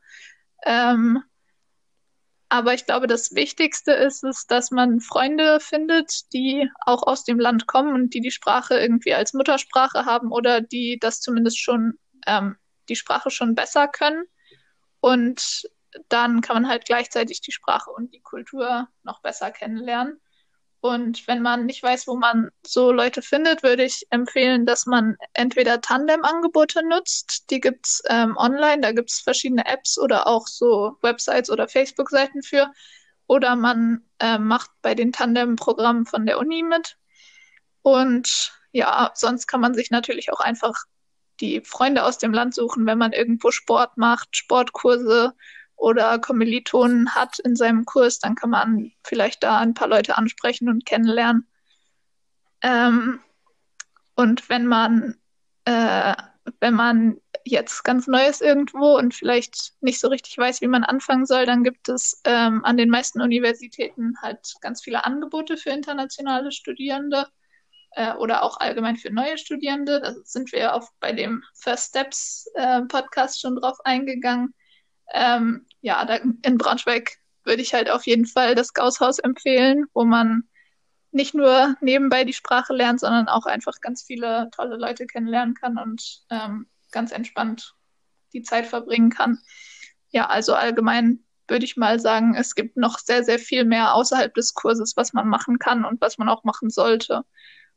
Ähm, 0.65 1.23
aber 2.49 2.73
ich 2.73 2.87
glaube, 2.87 3.07
das 3.07 3.35
Wichtigste 3.35 3.93
ist 3.93 4.25
es, 4.25 4.47
dass 4.47 4.71
man 4.71 5.01
Freunde 5.01 5.61
findet, 5.61 6.33
die 6.33 6.71
auch 6.81 7.03
aus 7.03 7.25
dem 7.25 7.39
Land 7.39 7.67
kommen 7.67 7.95
und 7.95 8.15
die 8.15 8.21
die 8.21 8.31
Sprache 8.31 8.79
irgendwie 8.79 9.13
als 9.13 9.35
Muttersprache 9.35 10.07
haben 10.07 10.33
oder 10.33 10.63
die 10.63 10.99
das 10.99 11.21
zumindest 11.21 11.61
schon, 11.61 11.99
ähm, 12.27 12.57
die 12.89 12.97
Sprache 12.97 13.31
schon 13.31 13.55
besser 13.55 13.87
können. 13.87 14.25
Und 15.01 15.69
dann 16.09 16.41
kann 16.41 16.63
man 16.63 16.69
halt 16.69 16.85
gleichzeitig 16.85 17.41
die 17.41 17.53
Sprache 17.53 17.91
und 17.91 18.15
die 18.15 18.21
Kultur 18.21 18.89
noch 19.03 19.21
besser 19.21 19.51
kennenlernen. 19.51 20.21
Und 20.81 21.27
wenn 21.27 21.43
man 21.43 21.67
nicht 21.67 21.83
weiß, 21.83 22.07
wo 22.07 22.17
man 22.17 22.51
so 22.65 22.93
Leute 22.93 23.21
findet, 23.21 23.65
würde 23.65 23.83
ich 23.83 24.07
empfehlen, 24.11 24.65
dass 24.65 24.87
man 24.87 25.17
entweder 25.33 25.81
Tandem-Angebote 25.81 26.87
nutzt. 26.87 27.51
Die 27.51 27.61
gibt's 27.61 28.01
ähm, 28.09 28.37
online, 28.37 28.81
da 28.81 28.93
gibt's 28.93 29.21
verschiedene 29.21 29.67
Apps 29.67 29.99
oder 29.99 30.29
auch 30.29 30.47
so 30.47 30.97
Websites 31.03 31.51
oder 31.51 31.67
Facebook-Seiten 31.67 32.43
für. 32.43 32.71
Oder 33.27 33.57
man 33.57 34.03
äh, 34.21 34.39
macht 34.39 34.71
bei 34.81 34.95
den 34.95 35.13
Tandem-Programmen 35.13 36.07
von 36.07 36.27
der 36.27 36.39
Uni 36.39 36.63
mit. 36.63 36.97
Und 37.83 38.53
ja, 38.71 39.11
sonst 39.15 39.49
kann 39.49 39.61
man 39.61 39.75
sich 39.75 39.91
natürlich 39.91 40.33
auch 40.33 40.41
einfach 40.41 40.85
die 41.41 41.61
Freunde 41.63 42.05
aus 42.05 42.19
dem 42.19 42.33
Land 42.33 42.55
suchen, 42.55 42.87
wenn 42.87 42.99
man 42.99 43.13
irgendwo 43.13 43.51
Sport 43.51 43.97
macht, 43.97 44.37
Sportkurse 44.37 45.35
oder 45.79 46.19
Kommilitonen 46.19 47.15
hat 47.15 47.39
in 47.39 47.57
seinem 47.57 47.85
Kurs, 47.85 48.19
dann 48.19 48.35
kann 48.35 48.51
man 48.51 48.93
vielleicht 49.05 49.43
da 49.43 49.59
ein 49.59 49.75
paar 49.75 49.89
Leute 49.89 50.19
ansprechen 50.19 50.69
und 50.69 50.85
kennenlernen. 50.85 51.47
Ähm, 52.63 53.21
und 54.17 54.49
wenn 54.49 54.67
man, 54.67 55.15
äh, 55.65 56.15
wenn 56.61 56.75
man 56.75 57.21
jetzt 57.45 57.85
ganz 57.85 58.09
neu 58.09 58.27
ist 58.27 58.43
irgendwo 58.43 58.97
und 58.99 59.15
vielleicht 59.15 59.75
nicht 59.81 60.01
so 60.01 60.09
richtig 60.09 60.37
weiß, 60.37 60.61
wie 60.61 60.67
man 60.67 60.83
anfangen 60.83 61.25
soll, 61.25 61.47
dann 61.47 61.63
gibt 61.63 61.89
es 61.89 62.21
ähm, 62.25 62.65
an 62.65 62.77
den 62.77 62.91
meisten 62.91 63.21
Universitäten 63.21 64.15
halt 64.21 64.55
ganz 64.61 64.83
viele 64.83 65.05
Angebote 65.07 65.57
für 65.57 65.71
internationale 65.71 66.51
Studierende 66.51 67.29
äh, 67.93 68.13
oder 68.15 68.43
auch 68.43 68.59
allgemein 68.59 68.97
für 68.97 69.13
neue 69.13 69.39
Studierende. 69.39 70.01
Da 70.01 70.15
sind 70.25 70.51
wir 70.53 70.75
auch 70.75 70.89
bei 70.99 71.13
dem 71.13 71.45
First 71.55 71.91
Steps 71.91 72.51
äh, 72.55 72.83
Podcast 72.83 73.41
schon 73.41 73.55
drauf 73.55 73.79
eingegangen. 73.85 74.53
Ähm, 75.13 75.67
ja, 75.81 76.05
da 76.05 76.17
in 76.17 76.59
Braunschweig 76.59 77.19
würde 77.45 77.63
ich 77.63 77.75
halt 77.75 77.91
auf 77.91 78.07
jeden 78.07 78.27
Fall 78.27 78.55
das 78.55 78.75
Gausshaus 78.75 79.19
empfehlen, 79.19 79.87
wo 79.95 80.05
man 80.05 80.45
nicht 81.11 81.35
nur 81.35 81.77
nebenbei 81.81 82.25
die 82.25 82.35
Sprache 82.35 82.75
lernt, 82.75 83.01
sondern 83.01 83.29
auch 83.29 83.47
einfach 83.47 83.81
ganz 83.81 84.03
viele 84.03 84.51
tolle 84.55 84.77
Leute 84.77 85.07
kennenlernen 85.07 85.55
kann 85.55 85.79
und 85.79 86.23
ähm, 86.31 86.69
ganz 86.93 87.13
entspannt 87.13 87.75
die 88.33 88.43
Zeit 88.43 88.67
verbringen 88.67 89.11
kann. 89.11 89.39
Ja, 90.11 90.27
also 90.27 90.55
allgemein 90.55 91.25
würde 91.49 91.65
ich 91.65 91.79
mal 91.79 91.99
sagen, 91.99 92.35
es 92.35 92.55
gibt 92.55 92.77
noch 92.77 92.99
sehr, 92.99 93.25
sehr 93.25 93.39
viel 93.39 93.65
mehr 93.65 93.95
außerhalb 93.95 94.35
des 94.35 94.53
Kurses, 94.53 94.97
was 94.97 95.15
man 95.15 95.29
machen 95.29 95.59
kann 95.59 95.87
und 95.87 96.01
was 96.01 96.19
man 96.19 96.29
auch 96.29 96.45
machen 96.45 96.69
sollte, 96.69 97.23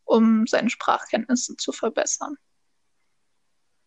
um 0.04 0.46
seine 0.46 0.70
Sprachkenntnisse 0.70 1.56
zu 1.56 1.72
verbessern. 1.72 2.36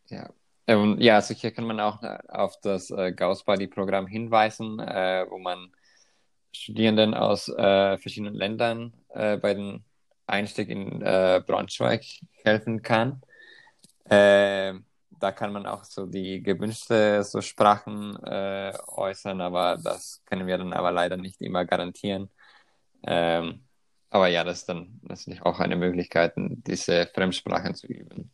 Ja, 0.07 0.31
ähm, 0.67 0.97
ja, 0.99 1.21
sicher 1.21 1.51
kann 1.51 1.67
man 1.67 1.81
auch 1.81 2.03
äh, 2.03 2.19
auf 2.29 2.61
das 2.61 2.91
äh, 2.91 3.13
Gauss-Buddy-Programm 3.13 4.07
hinweisen, 4.07 4.79
äh, 4.79 5.27
wo 5.29 5.39
man 5.39 5.73
Studierenden 6.53 7.15
aus 7.15 7.49
äh, 7.49 7.99
verschiedenen 7.99 8.35
Ländern 8.35 8.95
äh, 9.11 9.37
bei 9.37 9.55
den 9.55 9.85
Einstieg 10.27 10.69
in 10.71 11.03
äh, 11.03 11.43
Braunschweig 11.45 12.03
helfen 12.45 12.83
kann. 12.83 13.21
Da 14.07 15.33
kann 15.33 15.53
man 15.53 15.65
auch 15.65 15.85
so 15.85 16.05
die 16.05 16.43
gewünschte 16.43 17.25
so 17.25 17.41
Sprachen 17.41 18.19
äußern, 18.19 19.41
aber 19.41 19.79
das 19.83 20.23
können 20.27 20.47
wir 20.47 20.59
dann 20.59 20.75
aber 20.75 20.93
leider 20.93 21.17
nicht 21.17 21.41
immer 21.41 21.65
garantieren. 21.65 22.29
Ähm, 23.07 23.65
aber 24.11 24.29
ja, 24.29 24.45
das 24.45 24.59
ist 24.59 24.69
dann 24.69 25.01
natürlich 25.03 25.41
auch 25.43 25.59
eine 25.59 25.77
Möglichkeit, 25.77 26.35
diese 26.37 27.07
Fremdsprachen 27.07 27.75
zu 27.75 27.87
üben. 27.87 28.31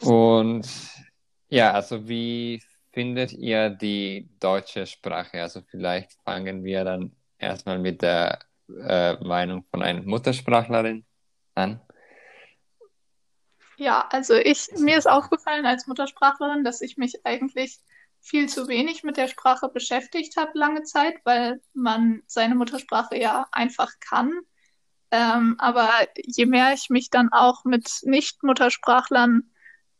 Und 0.00 0.68
ja, 1.48 1.72
also 1.72 2.08
wie 2.08 2.62
findet 2.92 3.32
ihr 3.32 3.70
die 3.70 4.28
deutsche 4.40 4.86
Sprache? 4.86 5.40
Also 5.40 5.62
vielleicht 5.62 6.12
fangen 6.24 6.64
wir 6.64 6.84
dann 6.84 7.12
erstmal 7.38 7.78
mit 7.78 8.02
der 8.02 8.38
äh, 8.68 9.14
Meinung 9.24 9.64
von 9.70 9.82
einer 9.82 10.02
Muttersprachlerin 10.02 11.04
an. 11.54 11.80
Ja, 13.76 14.08
also 14.10 14.34
ich, 14.34 14.68
mir 14.76 14.98
ist 14.98 15.08
aufgefallen 15.08 15.64
als 15.64 15.86
Muttersprachlerin, 15.86 16.64
dass 16.64 16.80
ich 16.80 16.96
mich 16.96 17.24
eigentlich 17.24 17.78
viel 18.20 18.48
zu 18.48 18.66
wenig 18.66 19.04
mit 19.04 19.16
der 19.16 19.28
Sprache 19.28 19.68
beschäftigt 19.68 20.36
habe 20.36 20.58
lange 20.58 20.82
Zeit, 20.82 21.14
weil 21.24 21.60
man 21.72 22.22
seine 22.26 22.56
Muttersprache 22.56 23.16
ja 23.16 23.46
einfach 23.52 23.92
kann. 24.00 24.32
Ähm, 25.10 25.54
aber 25.58 25.90
je 26.16 26.46
mehr 26.46 26.72
ich 26.74 26.90
mich 26.90 27.10
dann 27.10 27.32
auch 27.32 27.64
mit 27.64 27.88
Nicht-Muttersprachlern 28.02 29.50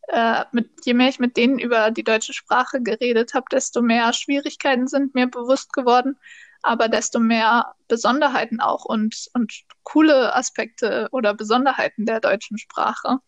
äh, 0.08 0.44
mit, 0.52 0.70
je 0.84 0.94
mehr 0.94 1.08
ich 1.08 1.18
mit 1.18 1.36
denen 1.36 1.58
über 1.58 1.90
die 1.90 2.04
deutsche 2.04 2.32
Sprache 2.32 2.82
geredet 2.82 3.34
habe, 3.34 3.46
desto 3.52 3.82
mehr 3.82 4.12
Schwierigkeiten 4.12 4.86
sind 4.86 5.14
mir 5.14 5.26
bewusst 5.26 5.72
geworden, 5.72 6.18
aber 6.62 6.88
desto 6.88 7.20
mehr 7.20 7.74
Besonderheiten 7.88 8.60
auch 8.60 8.84
und, 8.84 9.28
und 9.34 9.52
coole 9.82 10.34
Aspekte 10.34 11.08
oder 11.12 11.34
Besonderheiten 11.34 12.06
der 12.06 12.20
deutschen 12.20 12.58
Sprache. 12.58 13.18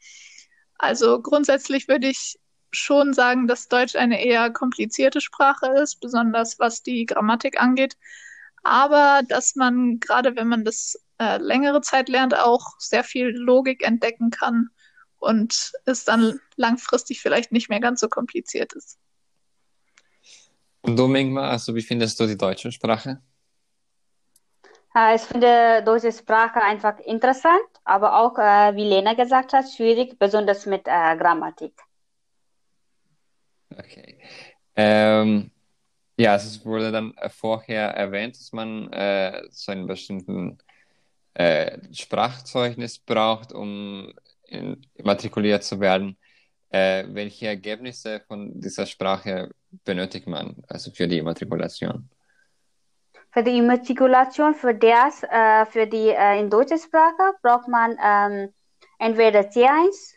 Also 0.79 1.21
grundsätzlich 1.21 1.87
würde 1.87 2.09
ich 2.09 2.39
schon 2.73 3.13
sagen, 3.13 3.47
dass 3.47 3.69
Deutsch 3.69 3.97
eine 3.97 4.25
eher 4.25 4.51
komplizierte 4.51 5.21
Sprache 5.21 5.67
ist, 5.83 6.01
besonders 6.01 6.59
was 6.59 6.83
die 6.83 7.05
Grammatik 7.05 7.61
angeht. 7.61 7.97
Aber 8.63 9.23
dass 9.29 9.55
man, 9.57 10.01
gerade 10.01 10.37
wenn 10.37 10.49
man 10.49 10.65
das 10.65 11.03
äh, 11.19 11.39
längere 11.39 11.83
Zeit 11.83 12.09
lernt, 12.09 12.35
auch 12.39 12.79
sehr 12.79 13.05
viel 13.05 13.29
Logik 13.29 13.87
entdecken 13.87 14.31
kann 14.31 14.71
und 15.21 15.73
es 15.85 16.05
dann 16.05 16.41
langfristig 16.57 17.21
vielleicht 17.21 17.53
nicht 17.53 17.69
mehr 17.69 17.81
ganz 17.81 18.01
so 18.01 18.09
kompliziert 18.09 18.73
ist. 18.73 18.99
Und 20.83 20.97
du, 20.97 21.07
Mingma, 21.07 21.51
also 21.51 21.75
wie 21.75 21.83
findest 21.83 22.19
du 22.19 22.27
die 22.27 22.39
deutsche 22.39 22.73
Sprache? 22.73 23.21
Ich 25.15 25.23
finde 25.23 25.85
deutsche 25.85 26.11
Sprache 26.11 26.61
einfach 26.61 26.99
interessant, 27.01 27.63
aber 27.85 28.19
auch, 28.19 28.37
äh, 28.39 28.75
wie 28.75 28.89
Lena 28.89 29.15
gesagt 29.15 29.53
hat, 29.53 29.71
schwierig, 29.71 30.19
besonders 30.19 30.67
mit 30.67 30.89
äh, 30.89 31.17
Grammatik. 31.17 31.75
Okay. 33.71 34.19
Ähm, 34.75 35.53
ja, 36.19 36.35
es 36.35 36.65
wurde 36.65 36.91
dann 36.91 37.15
vorher 37.29 37.91
erwähnt, 37.91 38.37
dass 38.37 38.53
man 38.53 38.93
äh, 38.93 39.45
so 39.51 39.71
einen 39.71 39.87
bestimmten 39.87 40.59
äh, 41.35 41.79
Sprachzeugnis 41.95 42.99
braucht, 42.99 43.53
um 43.53 44.13
in, 44.51 44.87
immatrikuliert 44.95 45.65
zu 45.65 45.81
werden. 45.81 46.19
Äh, 46.71 47.05
welche 47.09 47.47
Ergebnisse 47.49 48.21
von 48.29 48.61
dieser 48.61 48.87
Sprache 48.87 49.51
benötigt 49.85 50.27
man, 50.27 50.57
also 50.69 50.91
für 50.91 51.09
die 51.09 51.19
Immatrikulation? 51.19 52.09
Für 53.33 53.43
die 53.43 53.59
Immatrikulation, 53.59 54.55
für 54.55 54.75
das, 54.75 55.23
äh, 55.23 55.67
für 55.67 55.87
die 55.87 56.09
äh, 56.09 56.41
in 56.41 56.51
deutscher 56.51 56.79
Sprache 56.79 57.35
braucht 57.43 57.69
man 57.69 57.97
ähm, 58.03 58.53
entweder 58.99 59.41
C1 59.41 60.15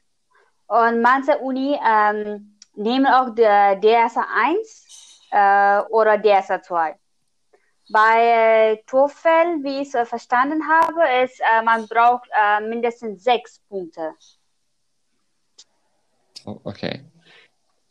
und 0.67 1.01
manche 1.01 1.37
Uni 1.39 1.77
ähm, 1.85 2.57
nehmen 2.75 3.05
auch 3.05 3.29
DSA 3.35 4.25
1 4.35 5.29
äh, 5.31 5.79
oder 5.89 6.17
DSA 6.17 6.61
2. 6.61 6.95
Bei 7.89 8.81
TOEFL, 8.87 9.63
wie 9.63 9.81
ich 9.81 9.89
es 9.89 9.95
äh, 9.95 10.05
verstanden 10.05 10.61
habe, 10.67 11.23
ist, 11.23 11.39
äh, 11.41 11.61
man 11.63 11.87
braucht 11.87 12.29
äh, 12.31 12.61
mindestens 12.61 13.23
sechs 13.23 13.59
Punkte. 13.67 14.13
Oh, 16.45 16.59
okay. 16.63 17.03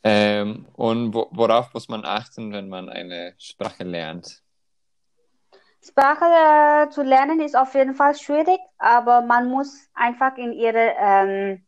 Ähm, 0.02 0.66
und 0.74 1.14
wo, 1.14 1.28
worauf 1.30 1.72
muss 1.74 1.88
man 1.88 2.04
achten, 2.04 2.52
wenn 2.52 2.68
man 2.68 2.88
eine 2.88 3.34
Sprache 3.38 3.84
lernt? 3.84 4.42
Sprache 5.84 6.24
äh, 6.24 6.90
zu 6.90 7.02
lernen 7.02 7.40
ist 7.40 7.56
auf 7.56 7.74
jeden 7.74 7.94
Fall 7.94 8.14
schwierig, 8.14 8.60
aber 8.78 9.20
man 9.20 9.48
muss 9.48 9.88
einfach 9.94 10.36
in 10.36 10.52
ihrem 10.52 10.90
ähm, 10.98 11.66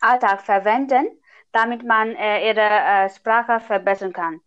Alltag 0.00 0.42
verwenden, 0.42 1.08
damit 1.52 1.82
man 1.84 2.14
äh, 2.14 2.46
ihre 2.48 2.60
äh, 2.60 3.10
Sprache 3.10 3.58
verbessern 3.60 4.12
kann. 4.12 4.40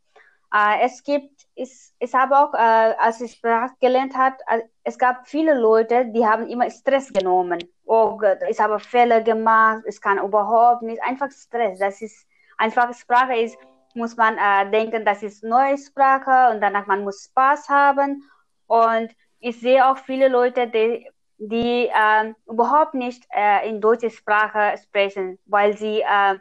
Es 0.81 1.01
gibt, 1.03 1.40
ich, 1.61 1.91
ich 1.99 2.13
habe 2.13 2.37
auch, 2.37 2.53
äh, 2.53 2.95
als 2.97 3.21
ich 3.21 3.33
Sprache 3.33 3.73
gelernt 3.79 4.15
habe, 4.15 4.37
äh, 4.47 4.61
es 4.83 4.97
gab 4.97 5.27
viele 5.27 5.53
Leute, 5.53 6.05
die 6.07 6.25
haben 6.25 6.47
immer 6.47 6.69
Stress 6.69 7.11
genommen. 7.13 7.59
Oh 7.85 8.17
Gott, 8.17 8.39
ich 8.49 8.59
habe 8.59 8.79
Fehler 8.79 9.21
gemacht, 9.21 9.83
ich 9.85 10.01
kann 10.01 10.17
überhaupt 10.17 10.81
nicht, 10.81 11.01
einfach 11.03 11.29
Stress. 11.31 11.79
Das 11.79 12.01
ist 12.01 12.27
einfach 12.57 12.93
Sprache 12.93 13.35
ist, 13.37 13.57
muss 13.93 14.15
man 14.17 14.37
äh, 14.37 14.71
denken, 14.71 15.05
das 15.05 15.21
ist 15.21 15.43
neue 15.43 15.77
Sprache 15.77 16.53
und 16.53 16.61
danach 16.61 16.87
man 16.87 17.03
muss 17.03 17.25
Spaß 17.25 17.69
haben 17.69 18.23
und 18.67 19.11
ich 19.39 19.59
sehe 19.59 19.85
auch 19.85 19.97
viele 19.97 20.29
Leute, 20.29 20.67
die, 20.67 21.09
die 21.37 21.87
äh, 21.87 22.33
überhaupt 22.47 22.93
nicht 22.93 23.27
äh, 23.35 23.67
in 23.67 23.81
deutscher 23.81 24.09
Sprache 24.09 24.77
sprechen, 24.81 25.39
weil 25.45 25.75
sie 25.75 26.01
äh, 26.01 26.35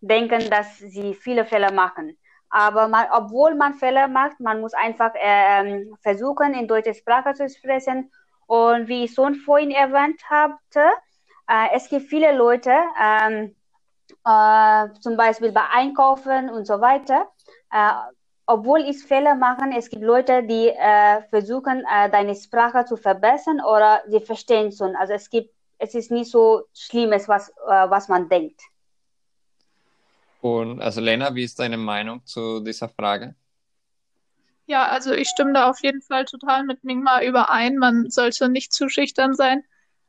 denken, 0.00 0.48
dass 0.50 0.78
sie 0.78 1.14
viele 1.14 1.44
Fehler 1.44 1.72
machen. 1.72 2.16
Aber 2.52 2.86
man, 2.86 3.06
obwohl 3.10 3.54
man 3.54 3.74
Fehler 3.74 4.08
macht, 4.08 4.38
man 4.38 4.60
muss 4.60 4.74
einfach 4.74 5.12
ähm, 5.16 5.96
versuchen, 6.02 6.52
in 6.52 6.68
deutscher 6.68 6.92
Sprache 6.94 7.32
zu 7.32 7.48
sprechen. 7.48 8.10
Und 8.46 8.88
wie 8.88 9.04
ich 9.04 9.14
schon 9.14 9.34
vorhin 9.36 9.70
erwähnt 9.70 10.20
habe, 10.28 10.58
äh, 10.76 11.68
es 11.74 11.88
gibt 11.88 12.08
viele 12.08 12.36
Leute, 12.36 12.74
ähm, 13.00 13.56
äh, 14.26 14.88
zum 15.00 15.16
Beispiel 15.16 15.50
bei 15.50 15.62
Einkaufen 15.72 16.50
und 16.50 16.66
so 16.66 16.78
weiter, 16.80 17.26
äh, 17.72 17.92
obwohl 18.46 18.80
ich 18.80 19.02
Fehler 19.02 19.34
mache, 19.34 19.62
es 19.74 19.88
gibt 19.88 20.02
Leute, 20.02 20.42
die 20.42 20.68
äh, 20.68 21.22
versuchen, 21.30 21.84
äh, 21.90 22.10
deine 22.10 22.34
Sprache 22.34 22.84
zu 22.84 22.98
verbessern 22.98 23.60
oder 23.60 24.02
sie 24.08 24.20
verstehen 24.20 24.72
schon. 24.72 24.94
Also 24.96 25.14
es 25.14 25.30
gibt, 25.30 25.54
es 25.78 25.94
ist 25.94 26.10
nicht 26.10 26.30
so 26.30 26.64
Schlimmes, 26.74 27.28
was, 27.28 27.48
äh, 27.48 27.88
was 27.88 28.08
man 28.08 28.28
denkt. 28.28 28.60
Und 30.42 30.82
also 30.82 31.00
Lena, 31.00 31.36
wie 31.36 31.44
ist 31.44 31.60
deine 31.60 31.76
Meinung 31.76 32.26
zu 32.26 32.58
dieser 32.58 32.88
Frage? 32.88 33.36
Ja, 34.66 34.88
also 34.88 35.12
ich 35.12 35.28
stimme 35.28 35.52
da 35.52 35.70
auf 35.70 35.80
jeden 35.84 36.02
Fall 36.02 36.24
total 36.24 36.64
mit 36.64 36.82
Mingma 36.82 37.22
überein. 37.22 37.76
Man 37.78 38.10
sollte 38.10 38.48
nicht 38.48 38.72
zu 38.72 38.88
schüchtern 38.88 39.34
sein. 39.34 39.62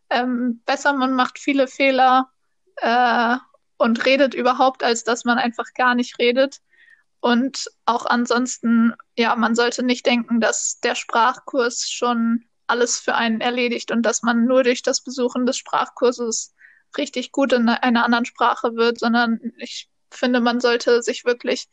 Ähm, 0.09 0.63
besser, 0.65 0.93
man 0.93 1.13
macht 1.13 1.37
viele 1.37 1.67
Fehler 1.67 2.31
äh, 2.77 3.37
und 3.77 4.05
redet 4.07 4.33
überhaupt, 4.33 4.83
als 4.83 5.03
dass 5.03 5.23
man 5.23 5.37
einfach 5.37 5.71
gar 5.75 5.93
nicht 5.93 6.17
redet. 6.17 6.61
Und 7.19 7.69
auch 7.85 8.07
ansonsten, 8.07 8.95
ja, 9.15 9.35
man 9.35 9.53
sollte 9.53 9.83
nicht 9.83 10.07
denken, 10.07 10.41
dass 10.41 10.79
der 10.79 10.95
Sprachkurs 10.95 11.91
schon 11.91 12.45
alles 12.65 12.99
für 12.99 13.13
einen 13.13 13.39
erledigt 13.39 13.91
und 13.91 14.01
dass 14.01 14.23
man 14.23 14.45
nur 14.45 14.63
durch 14.63 14.81
das 14.81 15.01
Besuchen 15.01 15.45
des 15.45 15.57
Sprachkurses 15.57 16.55
richtig 16.97 17.31
gut 17.31 17.53
in 17.53 17.69
einer 17.69 18.03
anderen 18.03 18.25
Sprache 18.25 18.75
wird, 18.75 18.97
sondern 18.97 19.39
ich 19.57 19.89
finde, 20.15 20.39
man 20.41 20.59
sollte 20.59 21.01
sich 21.01 21.25
wirklich 21.25 21.67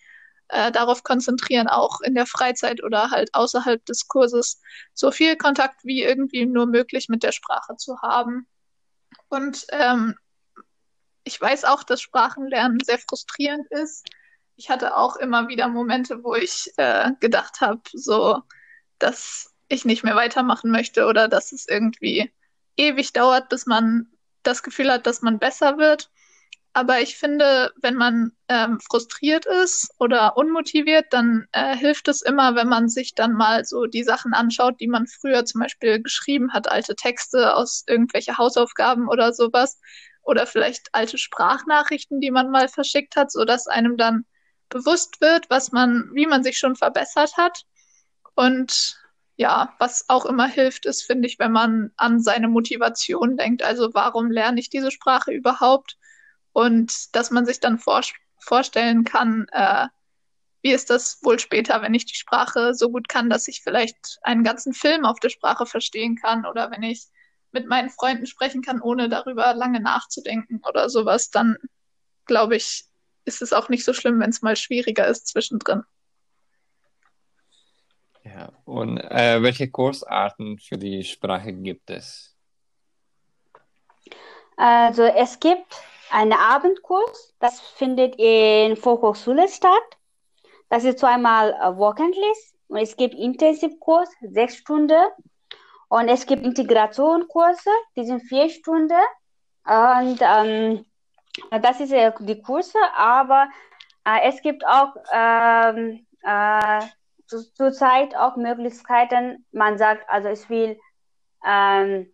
äh, 0.49 0.73
darauf 0.73 1.03
konzentrieren, 1.03 1.69
auch 1.69 2.01
in 2.01 2.15
der 2.15 2.27
Freizeit 2.27 2.83
oder 2.83 3.11
halt 3.11 3.35
außerhalb 3.35 3.85
des 3.87 4.09
Kurses 4.09 4.61
so 4.95 5.11
viel 5.11 5.37
Kontakt 5.37 5.85
wie 5.85 6.03
irgendwie 6.03 6.47
nur 6.47 6.67
möglich 6.67 7.09
mit 7.09 7.23
der 7.23 7.33
Sprache 7.33 7.77
zu 7.77 8.01
haben. 8.03 8.47
Und 9.29 9.67
ähm, 9.71 10.17
ich 11.25 11.41
weiß 11.41 11.65
auch, 11.65 11.83
dass 11.83 12.01
Sprachenlernen 12.01 12.81
sehr 12.81 12.99
frustrierend 12.99 13.67
ist 13.71 14.07
ich 14.61 14.69
hatte 14.69 14.95
auch 14.95 15.17
immer 15.17 15.49
wieder 15.49 15.69
Momente, 15.69 16.23
wo 16.23 16.35
ich 16.35 16.71
äh, 16.77 17.13
gedacht 17.21 17.63
habe, 17.63 17.81
so, 17.95 18.43
dass 18.99 19.55
ich 19.69 19.87
nicht 19.87 20.05
mehr 20.05 20.17
weitermachen 20.17 20.71
möchte 20.71 21.07
oder 21.07 21.29
dass 21.29 21.53
es 21.53 21.67
irgendwie 21.67 22.31
ewig 22.77 23.15
dauert, 23.15 23.49
bis 23.49 23.65
man 23.65 24.13
das 24.43 24.63
Gefühl 24.63 24.93
hat, 24.93 25.07
dass 25.07 25.23
man 25.23 25.39
besser 25.39 25.79
wird. 25.79 26.11
Aber 26.73 27.01
ich 27.01 27.17
finde, 27.17 27.73
wenn 27.83 27.97
man 27.97 28.33
ähm, 28.49 28.79
frustriert 28.81 29.45
ist 29.45 29.91
oder 29.99 30.37
unmotiviert, 30.37 31.07
dann 31.11 31.47
äh, 31.51 31.77
hilft 31.77 32.07
es 32.07 32.23
immer, 32.23 32.55
wenn 32.55 32.69
man 32.69 32.89
sich 32.89 33.15
dann 33.15 33.33
mal 33.33 33.65
so 33.65 33.87
die 33.87 34.05
Sachen 34.05 34.35
anschaut, 34.35 34.81
die 34.81 34.87
man 34.87 35.09
früher 35.09 35.45
zum 35.45 35.63
Beispiel 35.63 36.01
geschrieben 36.01 36.53
hat, 36.53 36.71
alte 36.71 36.95
Texte 36.95 37.57
aus 37.57 37.83
irgendwelche 37.89 38.39
Hausaufgaben 38.39 39.09
oder 39.09 39.33
sowas. 39.33 39.81
Oder 40.23 40.47
vielleicht 40.47 40.89
alte 40.93 41.19
Sprachnachrichten, 41.19 42.21
die 42.21 42.31
man 42.31 42.51
mal 42.51 42.69
verschickt 42.69 43.17
hat, 43.17 43.33
sodass 43.33 43.67
einem 43.67 43.97
dann 43.97 44.25
bewusst 44.69 45.21
wird, 45.21 45.51
was 45.51 45.73
man, 45.73 46.11
wie 46.15 46.27
man 46.27 46.45
sich 46.45 46.59
schon 46.59 46.77
verbessert 46.77 47.37
hat. 47.37 47.65
Und 48.35 48.97
ja, 49.37 49.75
was 49.79 50.05
auch 50.09 50.27
immer 50.27 50.47
hilft, 50.47 50.87
ist, 50.87 51.03
finde 51.03 51.27
ich, 51.27 51.39
wenn 51.39 51.51
man 51.51 51.91
an 51.97 52.21
seine 52.21 52.47
Motivation 52.47 53.37
denkt. 53.37 53.63
Also 53.63 53.93
warum 53.93 54.31
lerne 54.31 54.61
ich 54.61 54.71
diese 54.71 54.91
Sprache 54.91 55.33
überhaupt? 55.33 55.97
Und 56.53 57.15
dass 57.15 57.31
man 57.31 57.47
sich 57.47 57.61
dann 57.61 57.79
vor, 57.79 58.03
vorstellen 58.39 59.05
kann, 59.05 59.47
äh, 59.53 59.87
wie 60.63 60.73
ist 60.73 60.91
das 60.91 61.21
wohl 61.23 61.39
später, 61.39 61.81
wenn 61.83 61.95
ich 61.95 62.05
die 62.05 62.17
Sprache 62.17 62.75
so 62.75 62.91
gut 62.91 63.09
kann, 63.09 63.31
dass 63.31 63.49
ich 63.49 63.63
vielleicht 63.63 64.19
einen 64.23 64.45
ganzen 64.45 64.75
Film 64.75 65.05
auf 65.05 65.19
der 65.21 65.31
Sprache 65.31 65.67
verstehen 65.67 66.17
kann 66.17 66.45
oder 66.45 66.71
wenn 66.71 66.83
ich 66.83 67.07
mit 67.53 67.67
meinen 67.67 67.91
Freunden 67.91 68.27
sprechen 68.27 68.63
kann, 68.63 68.81
ohne 68.81 69.09
darüber 69.09 69.55
lange 69.55 69.81
nachzudenken 69.81 70.61
oder 70.69 70.89
sowas, 70.89 71.31
dann 71.31 71.57
glaube 72.27 72.57
ich, 72.57 72.85
ist 73.25 73.43
es 73.43 73.53
auch 73.53 73.69
nicht 73.69 73.85
so 73.85 73.93
schlimm, 73.93 74.21
wenn 74.21 74.31
es 74.31 74.43
mal 74.43 74.57
schwieriger 74.57 75.07
ist 75.07 75.27
zwischendrin. 75.27 75.83
Ja, 78.25 78.53
und 78.65 78.99
äh, 78.99 79.43
welche 79.43 79.71
Kursarten 79.71 80.59
für 80.59 80.79
die 80.79 81.03
Sprache 81.05 81.53
gibt 81.53 81.91
es? 81.91 82.37
Also 84.57 85.05
es 85.05 85.41
gibt 85.41 85.83
einen 86.13 86.33
Abendkurs, 86.33 87.35
das 87.39 87.61
findet 87.61 88.15
in 88.19 88.77
Volkshochschule 88.77 89.49
statt. 89.49 89.99
Das 90.69 90.85
ist 90.85 90.99
zweimal 90.99 91.53
wöchentlich 91.77 92.39
und 92.69 92.79
es 92.79 92.97
gibt 92.97 93.15
Intensivkurs, 93.15 94.09
sechs 94.21 94.57
Stunden. 94.57 95.07
Und 95.89 96.09
es 96.09 96.27
gibt 96.27 96.45
Integrationskurse, 96.45 97.71
die 97.97 98.05
sind 98.05 98.21
vier 98.21 98.49
Stunden. 98.49 99.01
Und 99.65 100.21
ähm, 100.21 100.85
das 101.63 101.81
ist 101.81 101.91
ja 101.91 102.11
die 102.11 102.41
Kurse, 102.41 102.79
aber 102.97 103.49
äh, 104.05 104.29
es 104.29 104.41
gibt 104.43 104.65
auch 104.65 104.95
ähm, 105.13 106.07
äh, 106.23 106.81
zurzeit 107.27 108.17
auch 108.17 108.37
Möglichkeiten, 108.37 109.45
man 109.53 109.79
sagt, 109.79 110.09
also 110.09 110.29
ich 110.29 110.49
will 110.49 110.79
ähm, 111.45 112.13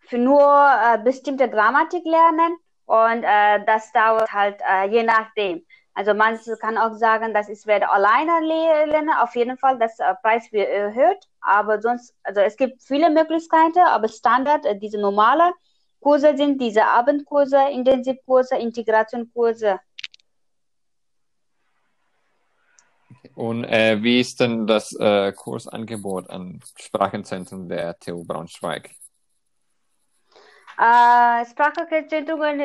für 0.00 0.18
nur 0.18 0.40
äh, 0.40 0.98
bestimmte 1.02 1.50
Grammatik 1.50 2.04
lernen 2.04 2.56
und 2.86 3.24
äh, 3.24 3.64
das 3.66 3.92
dauert 3.92 4.32
halt 4.32 4.60
äh, 4.60 4.88
je 4.88 5.02
nachdem. 5.02 5.64
Also 5.94 6.12
man 6.12 6.38
kann 6.60 6.76
auch 6.76 6.94
sagen, 6.94 7.32
dass 7.32 7.48
ich 7.48 7.66
werde 7.66 7.90
alleine 7.90 8.40
lernen. 8.44 9.10
Auf 9.18 9.34
jeden 9.34 9.56
Fall, 9.56 9.78
das 9.78 9.98
äh, 9.98 10.14
Preis 10.22 10.52
wird 10.52 10.68
erhöht. 10.68 11.26
Aber 11.40 11.80
sonst, 11.80 12.14
also 12.22 12.40
es 12.40 12.56
gibt 12.56 12.82
viele 12.82 13.08
Möglichkeiten, 13.08 13.78
aber 13.78 14.08
Standard, 14.08 14.66
äh, 14.66 14.78
diese 14.78 14.98
normale 15.00 15.52
Kurse 16.00 16.36
sind 16.36 16.60
diese 16.60 16.84
Abendkurse, 16.84 17.70
Intensivkurse, 17.72 18.56
Integrationkurse. 18.56 19.80
Und 23.34 23.64
äh, 23.64 24.02
wie 24.02 24.20
ist 24.20 24.38
denn 24.40 24.66
das 24.66 24.92
äh, 25.00 25.32
Kursangebot 25.32 26.28
an 26.28 26.60
Sprachenzentren 26.78 27.68
der 27.68 27.98
TU 27.98 28.22
Braunschweig? 28.24 28.90
Äh, 30.78 31.44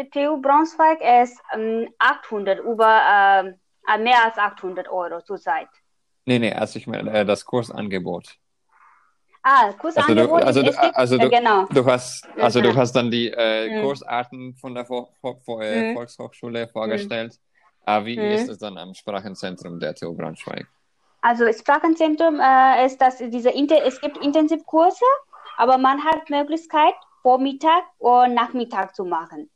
TU 0.10 0.42
Braunschweig 0.42 1.00
ist 1.24 1.40
ähm, 1.54 1.90
800, 1.98 2.60
über 2.60 3.54
äh, 3.88 3.98
mehr 3.98 4.26
als 4.26 4.38
800 4.38 4.90
Euro 4.90 5.22
zurzeit. 5.22 5.70
Nee, 6.26 6.40
nee, 6.40 6.54
also 6.54 6.78
ich 6.78 6.88
meine 6.88 7.12
äh, 7.12 7.26
das 7.26 7.46
Kursangebot. 7.46 8.38
Ah, 9.44 9.72
Kursangebot. 9.74 10.44
Also, 10.44 10.62
du, 10.62 10.68
also, 10.70 10.82
du, 10.90 10.96
also 10.96 11.18
du, 11.18 11.30
genau. 11.30 11.66
du 11.66 11.86
hast, 11.86 12.28
also 12.38 12.60
ja. 12.60 12.72
du 12.72 12.78
hast 12.78 12.94
dann 12.94 13.10
die 13.10 13.32
äh, 13.32 13.70
Mhm. 13.70 13.82
Kursarten 13.82 14.56
von 14.56 14.76
der 14.76 14.88
Vo 14.88 15.10
Vo 15.22 15.42
Vo 15.46 15.62
äh, 15.62 15.90
Mhm. 15.90 15.94
Volkshochschule 15.94 16.68
vorgestellt. 16.68 17.40
Aber 17.86 18.06
wie 18.06 18.18
Mhm. 18.18 18.32
ist 18.32 18.50
es 18.50 18.60
dann 18.60 18.78
am 18.78 18.94
Sprachenzentrum 18.94 19.80
der 19.80 19.96
TU 19.96 20.14
Braunschweig? 20.14 20.68
Also 21.22 21.52
Sprachenzentrum 21.52 22.40
äh, 22.40 22.86
ist 22.86 23.00
das 23.02 23.18
diese 23.18 23.52
es 23.52 24.02
gibt 24.02 24.18
Intensivkurse, 24.18 25.06
aber 25.58 25.78
man 25.78 26.04
hat 26.04 26.30
Möglichkeit 26.30 26.94
Vormittag 27.22 27.84
und 28.00 28.34
Nachmittag 28.34 28.96
zu 28.96 29.06
machen. 29.06 29.50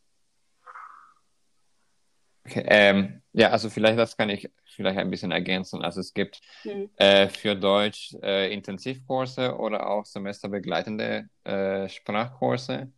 Okay, 2.45 2.63
ähm, 2.67 3.21
ja, 3.34 3.49
also 3.49 3.69
vielleicht 3.69 3.97
das 3.97 4.15
kann 4.15 4.30
ich 4.30 4.49
vielleicht 4.65 4.99
ein 4.99 5.10
bisschen 5.10 5.32
ergänzen. 5.32 5.82
Also 5.82 5.99
es 5.99 6.13
gibt 6.13 6.41
Mhm. 6.63 6.89
äh, 6.97 7.28
für 7.28 7.56
Deutsch 7.56 8.15
äh, 8.21 8.54
Intensivkurse 8.54 9.56
oder 9.58 9.89
auch 9.89 10.06
semesterbegleitende 10.06 11.28
äh, 11.43 11.89
Sprachkurse. 11.89 12.91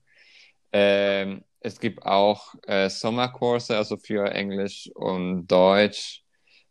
Ähm, 0.74 1.44
es 1.62 1.80
gibt 1.80 2.06
auch 2.06 2.54
äh, 2.68 2.90
Sommerkurse, 2.90 3.78
also 3.78 3.98
für 3.98 4.30
Englisch 4.32 4.90
und 4.94 5.48
Deutsch, 5.48 6.24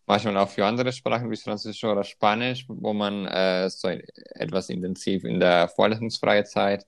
manchmal 0.06 0.36
auch 0.36 0.48
für 0.48 0.64
andere 0.64 0.92
Sprachen 0.92 1.30
wie 1.30 1.36
Französisch 1.36 1.82
oder 1.84 2.04
Spanisch, 2.04 2.66
wo 2.68 2.92
man 2.92 3.26
äh, 3.26 3.68
so 3.70 3.88
etwas 3.88 4.68
intensiv 4.68 5.24
in 5.24 5.40
der 5.40 5.68
vorlesungsfreien 5.68 6.44
Zeit 6.44 6.86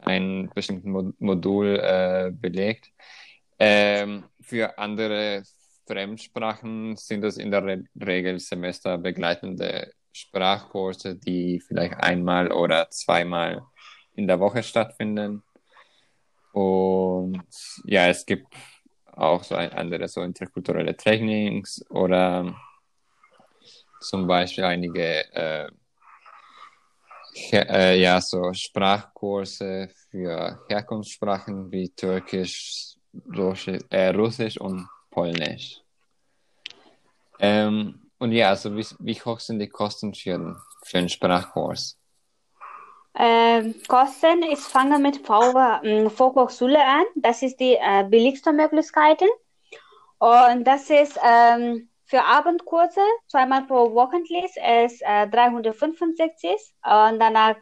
ein 0.00 0.50
bestimmtes 0.54 0.84
Mo 0.84 1.12
Modul 1.18 1.78
äh, 1.78 2.32
belegt. 2.32 2.90
Ähm, 3.58 4.24
für 4.40 4.78
andere 4.78 5.42
Fremdsprachen 5.86 6.96
sind 6.96 7.24
es 7.24 7.36
in 7.36 7.50
der 7.50 7.64
Re 7.64 7.84
Regel 8.00 8.38
semesterbegleitende 8.38 9.92
Sprachkurse, 10.12 11.16
die 11.16 11.60
vielleicht 11.60 11.94
einmal 11.94 12.52
oder 12.52 12.88
zweimal 12.90 13.62
in 14.14 14.26
der 14.26 14.40
Woche 14.40 14.62
stattfinden. 14.62 15.42
Und 16.52 17.42
ja, 17.84 18.06
es 18.08 18.24
gibt 18.24 18.46
auch 19.12 19.42
so 19.42 19.56
ein 19.56 19.72
andere 19.72 20.08
so 20.08 20.22
interkulturelle 20.22 20.96
Trainings 20.96 21.84
oder 21.90 22.54
zum 24.00 24.26
Beispiel 24.26 24.64
einige 24.64 25.32
äh, 25.34 25.68
äh, 27.52 28.00
ja, 28.00 28.20
so 28.20 28.52
Sprachkurse 28.52 29.88
für 30.10 30.58
Herkunftssprachen 30.68 31.70
wie 31.70 31.90
Türkisch, 31.90 32.96
Russisch, 33.36 33.82
äh, 33.90 34.08
Russisch 34.08 34.60
und 34.60 34.88
Polnisch. 35.10 35.80
Ähm, 37.38 38.10
und 38.18 38.32
ja, 38.32 38.50
also 38.50 38.76
wie, 38.76 38.86
wie 39.00 39.20
hoch 39.20 39.40
sind 39.40 39.58
die 39.58 39.68
Kosten 39.68 40.14
für, 40.14 40.56
für 40.84 40.98
einen 40.98 41.08
Sprachkurs? 41.08 41.98
Ähm, 43.16 43.74
Kosten, 43.86 44.42
ich 44.44 44.58
fange 44.58 44.98
mit 44.98 45.24
V- 45.24 45.80
ähm, 45.84 46.10
Volkshochschule 46.10 46.82
an. 46.84 47.04
Das 47.16 47.42
ist 47.42 47.58
die 47.60 47.74
äh, 47.74 48.04
billigste 48.08 48.52
Möglichkeit. 48.52 49.22
Und 50.18 50.64
das 50.64 50.90
ist 50.90 51.18
ähm, 51.22 51.88
für 52.06 52.22
Abendkurse, 52.22 53.00
zweimal 53.28 53.62
pro 53.62 53.94
Wochenlich, 53.94 54.52
ist 54.84 55.02
äh, 55.02 55.26
365. 55.28 56.50
Und 56.84 57.18
danach 57.18 57.56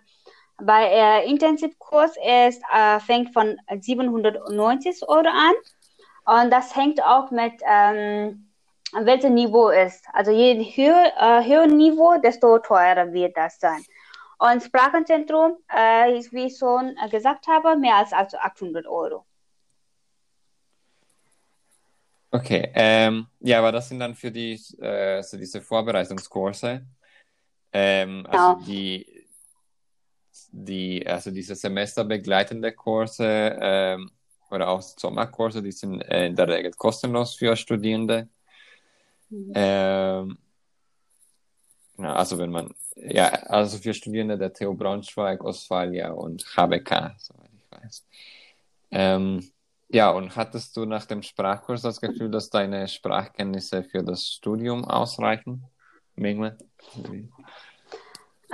bei 0.61 0.87
äh, 0.87 1.29
Intensivkurs 1.29 2.17
ist, 2.17 2.63
äh, 2.73 3.01
fängt 3.01 3.33
von 3.33 3.57
790 3.81 5.09
Euro 5.09 5.29
an. 5.29 5.55
Und 6.25 6.51
das 6.53 6.75
hängt 6.77 7.03
auch 7.03 7.31
mit, 7.31 7.55
ähm, 7.67 8.53
welches 8.93 9.31
Niveau 9.31 9.71
ist. 9.71 10.05
Also 10.13 10.31
je 10.31 10.55
höher, 10.77 11.13
äh, 11.17 11.45
höher 11.47 11.67
Niveau, 11.67 12.19
desto 12.19 12.59
teurer 12.59 13.13
wird 13.13 13.37
das 13.37 13.59
sein. 13.59 13.85
Und 14.39 14.63
Sprachenzentrum 14.63 15.57
äh, 15.75 16.19
ist, 16.19 16.33
wie 16.33 16.47
ich 16.47 16.59
schon 16.59 16.97
gesagt 17.11 17.47
habe, 17.47 17.77
mehr 17.77 17.97
als 17.97 18.13
800 18.13 18.87
Euro. 18.87 19.25
Okay, 22.35 22.71
ähm, 22.75 23.27
ja, 23.41 23.59
aber 23.59 23.73
das 23.73 23.91
sind 23.91 24.01
dann 24.01 24.15
für 24.15 24.31
die, 24.31 24.55
äh, 24.81 25.23
so 25.23 25.37
diese 25.37 25.61
Vorbereitungskurse. 25.61 26.83
Ähm, 27.75 28.27
also 28.27 28.55
Genau. 28.55 28.67
die, 28.67 29.27
die, 30.51 31.07
also 31.07 31.31
diese 31.31 31.55
semesterbegleitende 31.55 32.73
Kurse 32.73 33.59
ähm, 33.61 34.11
oder 34.51 34.69
auch 34.69 34.81
Sommerkurse, 34.81 35.63
die 35.63 35.73
sind 35.73 36.01
äh, 36.03 36.27
in 36.27 36.35
der 36.35 36.49
Regel 36.49 36.73
kostenlos 36.73 37.35
für 37.35 37.55
Studierende. 37.55 38.29
Ähm, 39.55 40.39
genau, 41.97 42.13
also 42.15 42.39
wenn 42.39 42.51
man, 42.51 42.75
ja, 42.97 43.29
also 43.29 43.77
für 43.77 43.93
Studierende 43.93 44.39
der 44.39 44.55
TU 44.55 44.75
Braunschweig, 44.75 45.45
Ostfalia 45.45 46.13
und 46.13 46.45
HBK, 46.57 47.15
soweit 47.19 47.51
ich 47.55 47.71
weiß. 47.71 48.07
Ähm, 48.91 49.52
ja, 49.93 50.11
und 50.11 50.35
hattest 50.37 50.77
du 50.77 50.85
nach 50.85 51.07
dem 51.07 51.23
Sprachkurs 51.23 51.83
das 51.83 52.01
Gefühl, 52.01 52.31
dass 52.31 52.51
deine 52.51 52.89
Sprachkenntnisse 52.89 53.85
für 53.85 54.03
das 54.03 54.27
Studium 54.27 54.85
ausreichen? 54.85 55.65
Mingme? 56.17 56.57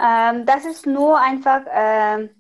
Ähm, 0.01 0.46
das 0.46 0.64
ist 0.64 0.87
nur 0.87 1.18
einfach, 1.18 1.62
ähm, 1.70 2.31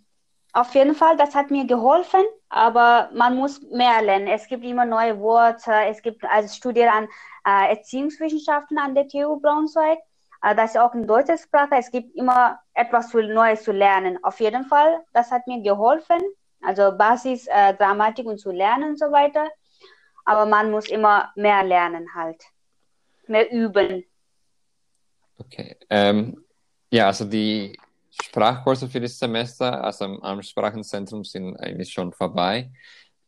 auf 0.52 0.74
jeden 0.74 0.94
Fall, 0.94 1.16
das 1.16 1.34
hat 1.34 1.50
mir 1.50 1.66
geholfen, 1.66 2.22
aber 2.48 3.10
man 3.14 3.36
muss 3.36 3.60
mehr 3.70 4.02
lernen. 4.02 4.26
Es 4.26 4.46
gibt 4.48 4.64
immer 4.64 4.84
neue 4.84 5.18
Worte. 5.20 5.72
Es 5.88 6.02
gibt 6.02 6.24
als 6.24 6.56
Studier 6.56 6.92
an 6.92 7.08
äh, 7.46 7.70
Erziehungswissenschaften 7.70 8.78
an 8.78 8.94
der 8.94 9.08
TU 9.08 9.38
Braunschweig. 9.40 9.98
Äh, 10.42 10.54
das 10.54 10.70
ist 10.70 10.78
auch 10.78 10.94
in 10.94 11.06
deutscher 11.06 11.38
Sprache. 11.38 11.76
Es 11.76 11.90
gibt 11.90 12.14
immer 12.16 12.58
etwas 12.74 13.12
Neues 13.12 13.62
zu 13.62 13.72
lernen. 13.72 14.18
Auf 14.24 14.40
jeden 14.40 14.64
Fall, 14.64 15.04
das 15.12 15.30
hat 15.30 15.46
mir 15.46 15.60
geholfen. 15.62 16.20
Also 16.62 16.96
Basis, 16.96 17.46
äh, 17.46 17.74
Grammatik 17.74 18.26
und 18.26 18.38
zu 18.38 18.50
lernen 18.50 18.90
und 18.90 18.98
so 18.98 19.06
weiter. 19.06 19.48
Aber 20.24 20.46
man 20.46 20.70
muss 20.70 20.88
immer 20.88 21.32
mehr 21.36 21.62
lernen 21.64 22.06
halt. 22.14 22.42
Mehr 23.26 23.50
üben. 23.50 24.04
Okay. 25.38 25.76
Ähm, 25.88 26.44
ja, 26.90 27.06
also 27.06 27.24
die 27.24 27.78
Sprachkurse 28.10 28.88
für 28.88 29.00
das 29.00 29.18
Semester, 29.18 29.84
also 29.84 30.04
am, 30.06 30.20
am 30.22 30.42
Sprachenzentrum 30.42 31.24
sind 31.24 31.56
eigentlich 31.56 31.92
schon 31.92 32.12
vorbei. 32.12 32.70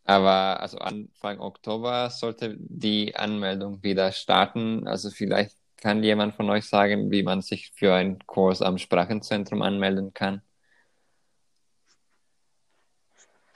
Aber 0.04 0.60
also 0.60 0.78
Anfang 0.78 1.38
Oktober 1.40 2.10
sollte 2.10 2.56
die 2.58 3.14
Anmeldung 3.14 3.82
wieder 3.82 4.12
starten. 4.12 4.88
Also 4.88 5.10
vielleicht 5.10 5.56
kann 5.76 6.02
jemand 6.02 6.34
von 6.34 6.50
euch 6.50 6.64
sagen, 6.68 7.10
wie 7.10 7.22
man 7.22 7.42
sich 7.42 7.72
für 7.74 7.94
einen 7.94 8.18
Kurs 8.26 8.60
am 8.62 8.78
Sprachenzentrum 8.78 9.62
anmelden 9.62 10.12
kann. 10.12 10.42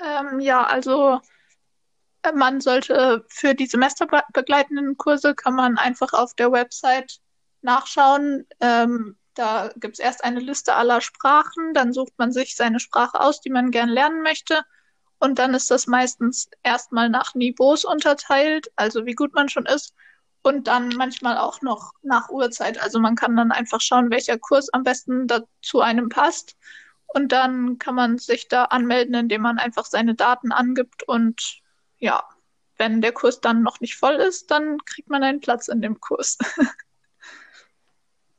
Ähm, 0.05 0.41
ja, 0.41 0.65
also 0.65 1.21
äh, 2.23 2.33
man 2.33 2.61
sollte 2.61 3.25
für 3.29 3.55
die 3.55 3.67
semesterbegleitenden 3.67 4.97
Kurse 4.97 5.35
kann 5.35 5.55
man 5.55 5.79
einfach 5.79 6.13
auf 6.13 6.35
der 6.35 6.53
Website 6.53 7.21
nachschauen. 7.63 8.47
Ähm, 8.61 9.17
da 9.35 9.71
gibt 9.77 9.95
es 9.95 10.01
erst 10.01 10.23
eine 10.25 10.41
Liste 10.41 10.75
aller 10.75 11.01
Sprachen, 11.01 11.75
dann 11.75 11.93
sucht 11.93 12.13
man 12.19 12.33
sich 12.33 12.55
seine 12.55 12.81
Sprache 12.81 13.21
aus, 13.21 13.41
die 13.41 13.51
man 13.51 13.71
gern 13.71 13.89
lernen 13.89 14.23
möchte. 14.23 14.63
Und 15.19 15.39
dann 15.39 15.55
ist 15.55 15.71
das 15.71 15.87
meistens 15.87 16.49
erstmal 16.63 17.09
nach 17.09 17.35
Niveaus 17.35 17.85
unterteilt, 17.85 18.71
also 18.77 19.07
wie 19.07 19.15
gut 19.15 19.35
man 19.35 19.49
schon 19.49 19.67
ist. 19.67 19.95
Und 20.43 20.67
dann 20.69 20.91
manchmal 20.91 21.39
auch 21.39 21.63
noch 21.63 21.93
nach 22.03 22.29
Uhrzeit. 22.29 22.81
Also 22.83 23.01
man 23.01 23.17
kann 23.17 23.35
dann 23.35 23.51
einfach 23.51 23.81
schauen, 23.81 24.11
welcher 24.11 24.39
Kurs 24.39 24.69
am 24.69 24.83
besten 24.83 25.27
dazu 25.27 25.81
einem 25.81 26.11
passt. 26.11 26.57
Und 27.15 27.31
dann 27.33 27.79
kann 27.79 27.95
man 27.95 28.19
sich 28.19 28.49
da 28.49 28.65
anmelden, 28.65 29.15
indem 29.15 29.43
man 29.43 29.59
einfach 29.59 29.85
seine 29.85 30.15
Daten 30.15 30.51
angibt. 30.53 31.05
Und 31.05 31.61
ja, 31.99 32.25
wenn 32.77 33.01
der 33.01 33.13
Kurs 33.13 33.41
dann 33.41 33.63
noch 33.63 33.81
nicht 33.81 33.97
voll 33.97 34.15
ist, 34.17 34.51
dann 34.51 34.79
kriegt 34.85 35.09
man 35.09 35.23
einen 35.23 35.41
Platz 35.41 35.69
in 35.69 35.81
dem 35.81 36.01
Kurs. 36.01 36.39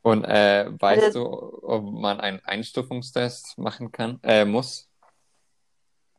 Und 0.01 0.23
äh, 0.25 0.67
weißt 0.69 1.03
Also- 1.05 1.23
du, 1.23 1.67
ob 1.67 1.83
man 1.85 2.19
einen 2.19 2.39
Einstufungstest 2.41 3.57
machen 3.57 3.91
kann, 3.91 4.19
äh, 4.21 4.45
muss? 4.45 4.87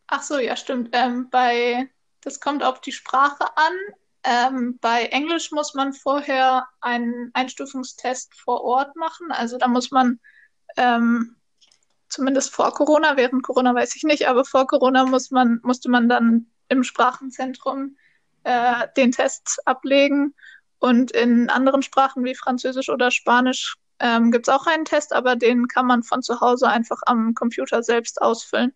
Ach 0.09 0.23
so, 0.23 0.38
ja, 0.38 0.57
stimmt. 0.57 0.88
Ähm, 0.92 1.29
bei, 1.31 1.88
das 2.23 2.40
kommt 2.40 2.64
auf 2.64 2.81
die 2.81 2.90
Sprache 2.92 3.45
an. 3.57 3.73
Ähm, 4.25 4.79
bei 4.81 5.05
Englisch 5.05 5.53
muss 5.53 5.75
man 5.75 5.92
vorher 5.92 6.66
einen 6.81 7.31
Einstufungstest 7.35 8.35
vor 8.35 8.64
Ort 8.64 8.97
machen. 8.97 9.31
Also 9.31 9.57
da 9.57 9.69
muss 9.69 9.92
man 9.92 10.19
ähm, 10.77 11.36
zumindest 12.16 12.55
vor 12.55 12.72
Corona, 12.72 13.18
während 13.18 13.42
Corona 13.42 13.74
weiß 13.74 13.94
ich 13.94 14.02
nicht, 14.02 14.26
aber 14.26 14.44
vor 14.46 14.66
Corona 14.66 15.05
muss 15.05 15.31
man, 15.31 15.61
musste 15.62 15.90
man 15.90 16.09
dann 16.09 16.46
im 16.68 16.83
Sprachenzentrum 16.83 17.96
äh, 18.44 18.88
den 18.96 19.12
Test 19.12 19.61
ablegen. 19.66 20.35
Und 20.79 21.11
in 21.11 21.50
anderen 21.50 21.83
Sprachen 21.83 22.24
wie 22.24 22.35
Französisch 22.35 22.88
oder 22.88 23.11
Spanisch 23.11 23.76
ähm, 23.98 24.31
gibt 24.31 24.48
es 24.48 24.55
auch 24.55 24.66
einen 24.66 24.87
Test, 24.87 25.12
aber 25.12 25.37
den 25.37 25.68
kann 25.68 25.87
man 25.87 26.02
von 26.02 26.22
zu 26.22 26.40
Hause 26.40 26.68
einfach 26.68 27.02
am 27.05 27.35
Computer 27.35 27.83
selbst 27.83 28.22
ausfüllen. 28.22 28.72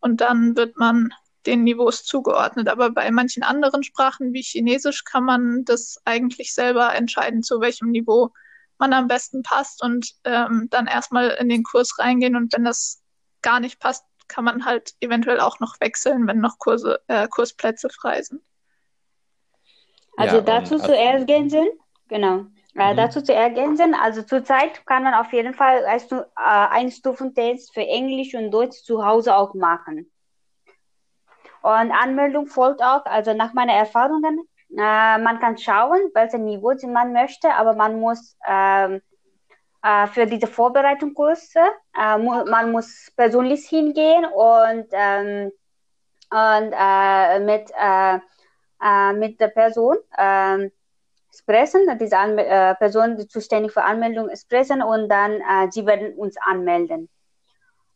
Und 0.00 0.20
dann 0.20 0.54
wird 0.54 0.76
man 0.76 1.14
den 1.46 1.64
Niveaus 1.64 2.04
zugeordnet. 2.04 2.68
Aber 2.68 2.90
bei 2.90 3.10
manchen 3.10 3.42
anderen 3.42 3.84
Sprachen 3.84 4.34
wie 4.34 4.42
Chinesisch 4.42 5.04
kann 5.04 5.24
man 5.24 5.64
das 5.64 5.98
eigentlich 6.04 6.52
selber 6.52 6.94
entscheiden, 6.94 7.42
zu 7.42 7.60
welchem 7.60 7.90
Niveau 7.90 8.32
man 8.78 8.92
am 8.92 9.08
besten 9.08 9.42
passt 9.42 9.82
und 9.82 10.12
ähm, 10.24 10.68
dann 10.70 10.86
erstmal 10.86 11.30
in 11.30 11.48
den 11.48 11.62
Kurs 11.62 11.98
reingehen. 11.98 12.36
Und 12.36 12.52
wenn 12.52 12.64
das 12.64 13.02
gar 13.42 13.60
nicht 13.60 13.80
passt, 13.80 14.04
kann 14.28 14.44
man 14.44 14.64
halt 14.64 14.94
eventuell 15.00 15.40
auch 15.40 15.60
noch 15.60 15.80
wechseln, 15.80 16.26
wenn 16.26 16.40
noch 16.40 16.58
Kurse, 16.58 17.00
äh, 17.08 17.28
Kursplätze 17.28 17.88
frei 17.90 18.22
sind. 18.22 18.42
Also 20.16 20.36
ja, 20.36 20.42
dazu 20.42 20.78
zu 20.78 20.96
ergänzen, 20.96 21.68
genau. 22.08 22.46
Äh, 22.74 22.92
mhm. 22.92 22.96
Dazu 22.96 23.22
zu 23.22 23.34
ergänzen, 23.34 23.94
also 23.94 24.22
zurzeit 24.22 24.84
kann 24.86 25.04
man 25.04 25.14
auf 25.14 25.32
jeden 25.32 25.54
Fall 25.54 25.84
äh, 25.84 26.30
Einstufentest 26.36 27.74
für 27.74 27.82
Englisch 27.82 28.34
und 28.34 28.50
Deutsch 28.50 28.82
zu 28.82 29.04
Hause 29.04 29.36
auch 29.36 29.54
machen. 29.54 30.10
Und 31.62 31.92
Anmeldung 31.92 32.46
folgt 32.46 32.82
auch, 32.82 33.04
also 33.04 33.34
nach 33.34 33.52
meinen 33.52 33.68
Erfahrungen, 33.70 34.40
äh, 34.76 35.18
man 35.18 35.38
kann 35.38 35.58
schauen, 35.58 36.10
welches 36.14 36.40
Niveau 36.40 36.72
man 36.88 37.12
möchte, 37.12 37.52
aber 37.52 37.74
man 37.74 38.00
muss 38.00 38.36
ähm, 38.48 39.02
äh, 39.82 40.06
für 40.06 40.26
diese 40.26 40.46
Vorbereitungskurse, 40.46 41.60
äh, 41.98 42.16
mu 42.16 42.44
man 42.44 42.72
muss 42.72 43.10
persönlich 43.16 43.68
hingehen 43.68 44.24
und, 44.24 44.86
ähm, 44.92 45.52
und 46.30 46.72
äh, 46.72 47.40
mit, 47.40 47.70
äh, 47.76 48.18
äh, 48.82 49.12
mit 49.12 49.40
der 49.40 49.48
Person 49.48 49.96
ähm, 50.16 50.70
sprechen, 51.34 51.98
diese 51.98 52.16
Anme 52.16 52.76
Person, 52.78 53.16
die 53.16 53.26
zuständig 53.26 53.72
für 53.72 53.82
Anmeldung 53.82 54.30
sprechen 54.36 54.82
und 54.82 55.08
dann 55.08 55.42
sie 55.70 55.86
werden 55.86 56.14
uns 56.14 56.36
anmelden. 56.36 57.08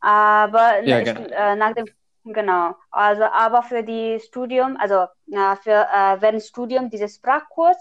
Aber 0.01 0.83
ja, 0.85 1.03
genau. 1.03 1.55
nach 1.57 1.75
dem 1.75 1.85
Genau. 2.29 2.75
Also, 2.91 3.23
aber 3.23 3.63
für 3.63 3.85
die 3.85 4.19
Studium, 4.19 4.77
also 4.81 5.07
äh, 5.31 5.57
für 5.63 5.87
äh, 5.93 6.21
während 6.21 6.43
Studium 6.43 6.91
dieses 6.91 7.17
Sprachkurs, 7.17 7.77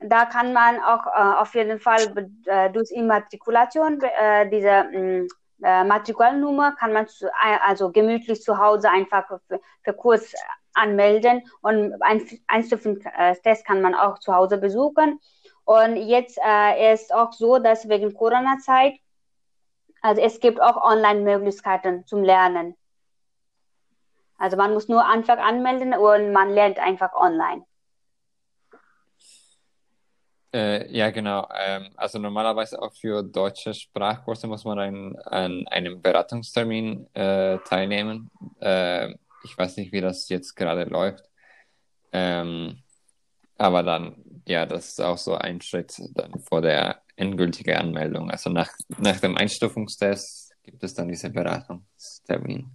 da 0.00 0.24
kann 0.24 0.54
man 0.54 0.80
auch 0.82 1.06
äh, 1.06 1.40
auf 1.40 1.54
jeden 1.54 1.78
Fall 1.78 2.00
äh, 2.46 2.70
durch 2.70 2.90
Immatrikulation 2.92 4.00
äh, 4.00 4.48
diese 4.48 4.84
mm, 4.84 5.28
äh, 5.62 5.84
Matrikulnummer 5.84 6.72
kann 6.76 6.94
man 6.94 7.06
zu, 7.06 7.30
also 7.66 7.90
gemütlich 7.92 8.40
zu 8.42 8.56
Hause 8.56 8.88
einfach 8.90 9.26
für, 9.48 9.60
für 9.82 9.92
Kurs 9.92 10.32
anmelden 10.72 11.42
und 11.60 11.94
ein 12.02 12.26
Einzeltest 12.46 13.66
kann 13.66 13.82
man 13.82 13.94
auch 13.94 14.18
zu 14.18 14.34
Hause 14.34 14.56
besuchen. 14.58 15.20
Und 15.64 15.96
jetzt 15.96 16.38
äh, 16.42 16.94
ist 16.94 17.12
auch 17.14 17.32
so, 17.32 17.58
dass 17.58 17.88
wegen 17.88 18.14
Corona-Zeit, 18.14 18.94
also 20.00 20.20
es 20.22 20.40
gibt 20.40 20.60
auch 20.60 20.76
Online-Möglichkeiten 20.82 22.06
zum 22.06 22.22
Lernen. 22.22 22.76
Also 24.38 24.56
man 24.56 24.72
muss 24.72 24.88
nur 24.88 25.06
einfach 25.06 25.38
anmelden 25.38 25.94
und 25.94 26.32
man 26.32 26.50
lernt 26.50 26.78
einfach 26.78 27.12
online. 27.14 27.64
Äh, 30.54 30.88
ja, 30.96 31.10
genau. 31.10 31.48
Ähm, 31.52 31.90
also 31.96 32.20
normalerweise 32.20 32.80
auch 32.80 32.94
für 32.94 33.24
deutsche 33.24 33.74
Sprachkurse 33.74 34.46
muss 34.46 34.64
man 34.64 34.78
ein, 34.78 35.16
an 35.24 35.66
einem 35.66 36.00
Beratungstermin 36.00 37.08
äh, 37.14 37.58
teilnehmen. 37.58 38.30
Äh, 38.60 39.14
ich 39.42 39.58
weiß 39.58 39.76
nicht, 39.78 39.92
wie 39.92 40.00
das 40.00 40.28
jetzt 40.28 40.54
gerade 40.54 40.84
läuft. 40.84 41.28
Ähm, 42.12 42.82
aber 43.58 43.82
dann, 43.82 44.42
ja, 44.46 44.64
das 44.64 44.90
ist 44.90 45.00
auch 45.00 45.18
so 45.18 45.34
ein 45.34 45.60
Schritt 45.60 46.00
dann 46.14 46.38
vor 46.38 46.62
der 46.62 47.02
endgültigen 47.16 47.76
Anmeldung. 47.76 48.30
Also 48.30 48.50
nach, 48.50 48.70
nach 48.98 49.18
dem 49.18 49.36
Einstufungstest 49.36 50.54
gibt 50.62 50.84
es 50.84 50.94
dann 50.94 51.08
diesen 51.08 51.32
Beratungstermin. 51.32 52.70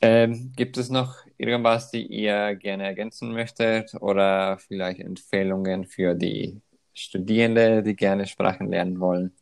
Ähm, 0.00 0.52
gibt 0.54 0.76
es 0.76 0.90
noch 0.90 1.16
irgendwas, 1.38 1.90
die 1.90 2.06
ihr 2.06 2.54
gerne 2.56 2.84
ergänzen 2.84 3.32
möchtet 3.32 3.94
oder 4.00 4.58
vielleicht 4.58 5.00
Empfehlungen 5.00 5.84
für 5.84 6.14
die 6.14 6.60
Studierenden, 6.94 7.84
die 7.84 7.96
gerne 7.96 8.26
Sprachen 8.26 8.68
lernen 8.68 9.00
wollen? 9.00 9.36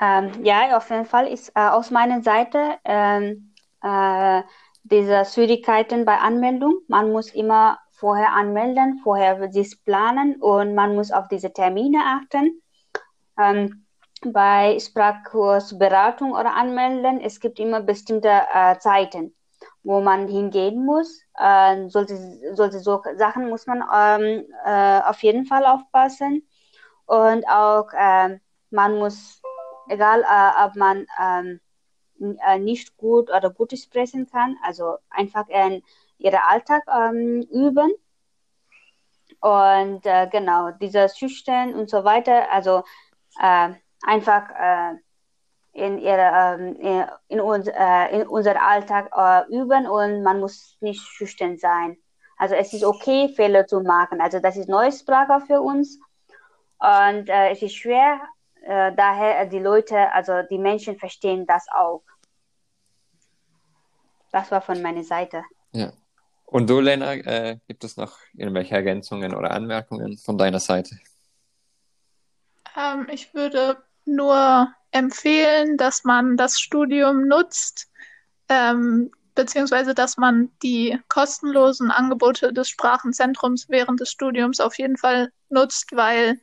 Ähm, 0.00 0.44
ja, 0.44 0.76
auf 0.76 0.90
jeden 0.90 1.06
Fall 1.06 1.26
ist 1.28 1.50
äh, 1.54 1.60
aus 1.60 1.90
meiner 1.90 2.22
Seite 2.22 2.78
ähm, 2.84 3.54
äh, 3.82 4.42
diese 4.84 5.24
Schwierigkeiten 5.24 6.04
bei 6.04 6.18
Anmeldung. 6.18 6.80
Man 6.88 7.10
muss 7.12 7.30
immer 7.30 7.78
vorher 7.92 8.32
anmelden, 8.32 9.00
vorher 9.02 9.50
sich 9.50 9.82
planen 9.84 10.36
und 10.36 10.74
man 10.74 10.94
muss 10.94 11.10
auf 11.10 11.28
diese 11.28 11.52
Termine 11.52 11.98
achten. 12.04 12.62
Ähm, 13.38 13.85
bei 14.24 14.78
Sprachkursberatung 14.78 16.32
oder 16.32 16.54
Anmelden, 16.54 17.20
es 17.20 17.40
gibt 17.40 17.58
immer 17.58 17.80
bestimmte 17.80 18.30
äh, 18.52 18.78
Zeiten, 18.78 19.34
wo 19.82 20.00
man 20.00 20.28
hingehen 20.28 20.84
muss. 20.84 21.20
Äh, 21.38 21.88
solche, 21.88 22.16
solche 22.54 22.78
so 22.80 23.02
Sachen 23.16 23.48
muss 23.48 23.66
man 23.66 23.82
ähm, 23.94 24.46
äh, 24.64 25.00
auf 25.02 25.22
jeden 25.22 25.44
Fall 25.46 25.64
aufpassen. 25.66 26.46
Und 27.06 27.46
auch 27.48 27.88
ähm, 27.96 28.40
man 28.70 28.98
muss, 28.98 29.40
egal 29.88 30.22
äh, 30.22 30.64
ob 30.64 30.76
man 30.76 31.06
ähm, 31.22 31.60
äh, 32.46 32.58
nicht 32.58 32.96
gut 32.96 33.30
oder 33.30 33.50
gut 33.50 33.78
sprechen 33.78 34.28
kann, 34.28 34.56
also 34.62 34.96
einfach 35.10 35.48
in 35.48 35.82
ihren 36.18 36.40
Alltag 36.48 36.82
ähm, 36.92 37.42
üben. 37.50 37.92
Und 39.40 40.04
äh, 40.06 40.26
genau, 40.28 40.70
dieser 40.72 41.08
Schüchtern 41.08 41.74
und 41.74 41.90
so 41.90 42.04
weiter, 42.04 42.50
also 42.50 42.82
einfach 44.06 44.48
äh, 44.50 44.96
in, 45.72 45.98
ihre, 45.98 46.74
äh, 46.80 47.06
in, 47.28 47.40
uns, 47.40 47.68
äh, 47.68 48.14
in 48.14 48.26
unser 48.26 48.60
Alltag 48.62 49.10
äh, 49.14 49.54
üben 49.54 49.86
und 49.86 50.22
man 50.22 50.40
muss 50.40 50.76
nicht 50.80 51.02
schüchtern 51.02 51.58
sein. 51.58 51.98
Also 52.38 52.54
es 52.54 52.72
ist 52.72 52.84
okay, 52.84 53.28
Fehler 53.28 53.66
zu 53.66 53.80
machen. 53.80 54.20
Also 54.20 54.40
das 54.40 54.56
ist 54.56 54.68
neue 54.68 54.92
Sprache 54.92 55.44
für 55.46 55.60
uns 55.60 55.98
und 56.78 57.28
äh, 57.28 57.50
es 57.50 57.62
ist 57.62 57.74
schwer. 57.74 58.20
Äh, 58.62 58.92
daher 58.94 59.46
die 59.46 59.58
Leute, 59.58 60.12
also 60.12 60.42
die 60.50 60.58
Menschen 60.58 60.98
verstehen 60.98 61.46
das 61.46 61.66
auch. 61.70 62.02
Das 64.32 64.50
war 64.50 64.60
von 64.60 64.80
meiner 64.82 65.04
Seite. 65.04 65.42
Ja. 65.72 65.92
Und 66.44 66.70
du, 66.70 66.80
Lena, 66.80 67.14
äh, 67.14 67.58
gibt 67.66 67.84
es 67.84 67.96
noch 67.96 68.18
irgendwelche 68.34 68.74
Ergänzungen 68.74 69.34
oder 69.34 69.50
Anmerkungen 69.50 70.16
von 70.16 70.38
deiner 70.38 70.60
Seite? 70.60 70.96
Ähm, 72.76 73.08
ich 73.10 73.34
würde 73.34 73.82
nur 74.06 74.72
empfehlen, 74.90 75.76
dass 75.76 76.04
man 76.04 76.36
das 76.36 76.58
Studium 76.58 77.26
nutzt, 77.28 77.88
ähm, 78.48 79.10
beziehungsweise 79.34 79.94
dass 79.94 80.16
man 80.16 80.50
die 80.62 80.98
kostenlosen 81.08 81.90
Angebote 81.90 82.52
des 82.52 82.68
Sprachenzentrums 82.68 83.68
während 83.68 84.00
des 84.00 84.10
Studiums 84.10 84.60
auf 84.60 84.78
jeden 84.78 84.96
Fall 84.96 85.30
nutzt, 85.50 85.94
weil 85.94 86.40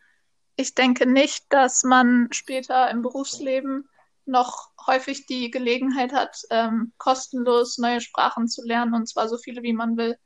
ich 0.55 0.75
denke 0.75 1.07
nicht, 1.07 1.45
dass 1.49 1.83
man 1.83 2.27
später 2.31 2.89
im 2.91 3.01
Berufsleben 3.01 3.89
noch 4.25 4.69
häufig 4.85 5.25
die 5.25 5.49
Gelegenheit 5.51 6.13
hat, 6.13 6.37
ähm, 6.49 6.93
kostenlos 6.97 7.77
neue 7.77 8.01
Sprachen 8.01 8.47
zu 8.47 8.63
lernen, 8.65 8.93
und 8.93 9.07
zwar 9.07 9.27
so 9.27 9.37
viele, 9.37 9.63
wie 9.63 9.73
man 9.73 9.97
will. 9.97 10.17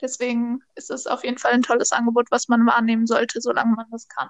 Deswegen 0.00 0.60
ist 0.74 0.90
es 0.90 1.06
auf 1.06 1.24
jeden 1.24 1.38
Fall 1.38 1.52
ein 1.52 1.62
tolles 1.62 1.92
Angebot, 1.92 2.26
was 2.30 2.48
man 2.48 2.66
wahrnehmen 2.66 3.06
sollte, 3.06 3.40
solange 3.40 3.74
man 3.74 3.86
das 3.90 4.08
kann. 4.08 4.28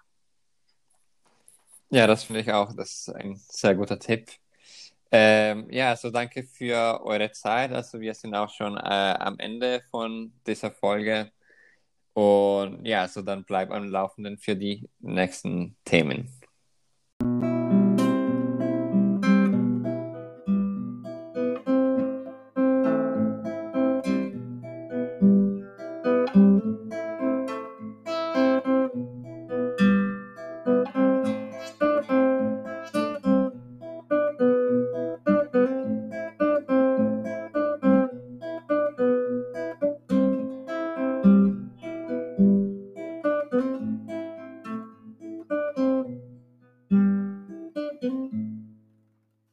Ja, 1.91 2.07
das 2.07 2.25
finde 2.25 2.41
ich 2.41 2.53
auch. 2.53 2.73
Das 2.75 2.91
ist 2.91 3.09
ein 3.11 3.37
sehr 3.37 3.75
guter 3.75 3.99
Tipp. 3.99 4.31
Ähm, 5.13 5.69
ja, 5.71 5.91
also 5.91 6.11
danke 6.11 6.43
für 6.43 7.01
eure 7.05 7.31
Zeit. 7.33 7.73
Also 7.73 8.01
wir 8.01 8.15
sind 8.15 8.35
auch 8.35 8.51
schon 8.51 8.77
äh, 8.77 8.81
am 8.81 9.39
Ende 9.39 9.83
von 9.91 10.33
dieser 10.47 10.71
Folge. 10.73 11.31
Und 12.13 12.85
ja, 12.87 13.03
also 13.03 13.23
dann 13.23 13.45
bleibt 13.45 13.73
am 13.73 13.89
Laufenden 13.89 14.39
für 14.39 14.57
die 14.57 14.89
nächsten 15.01 15.77
Themen. 15.85 16.33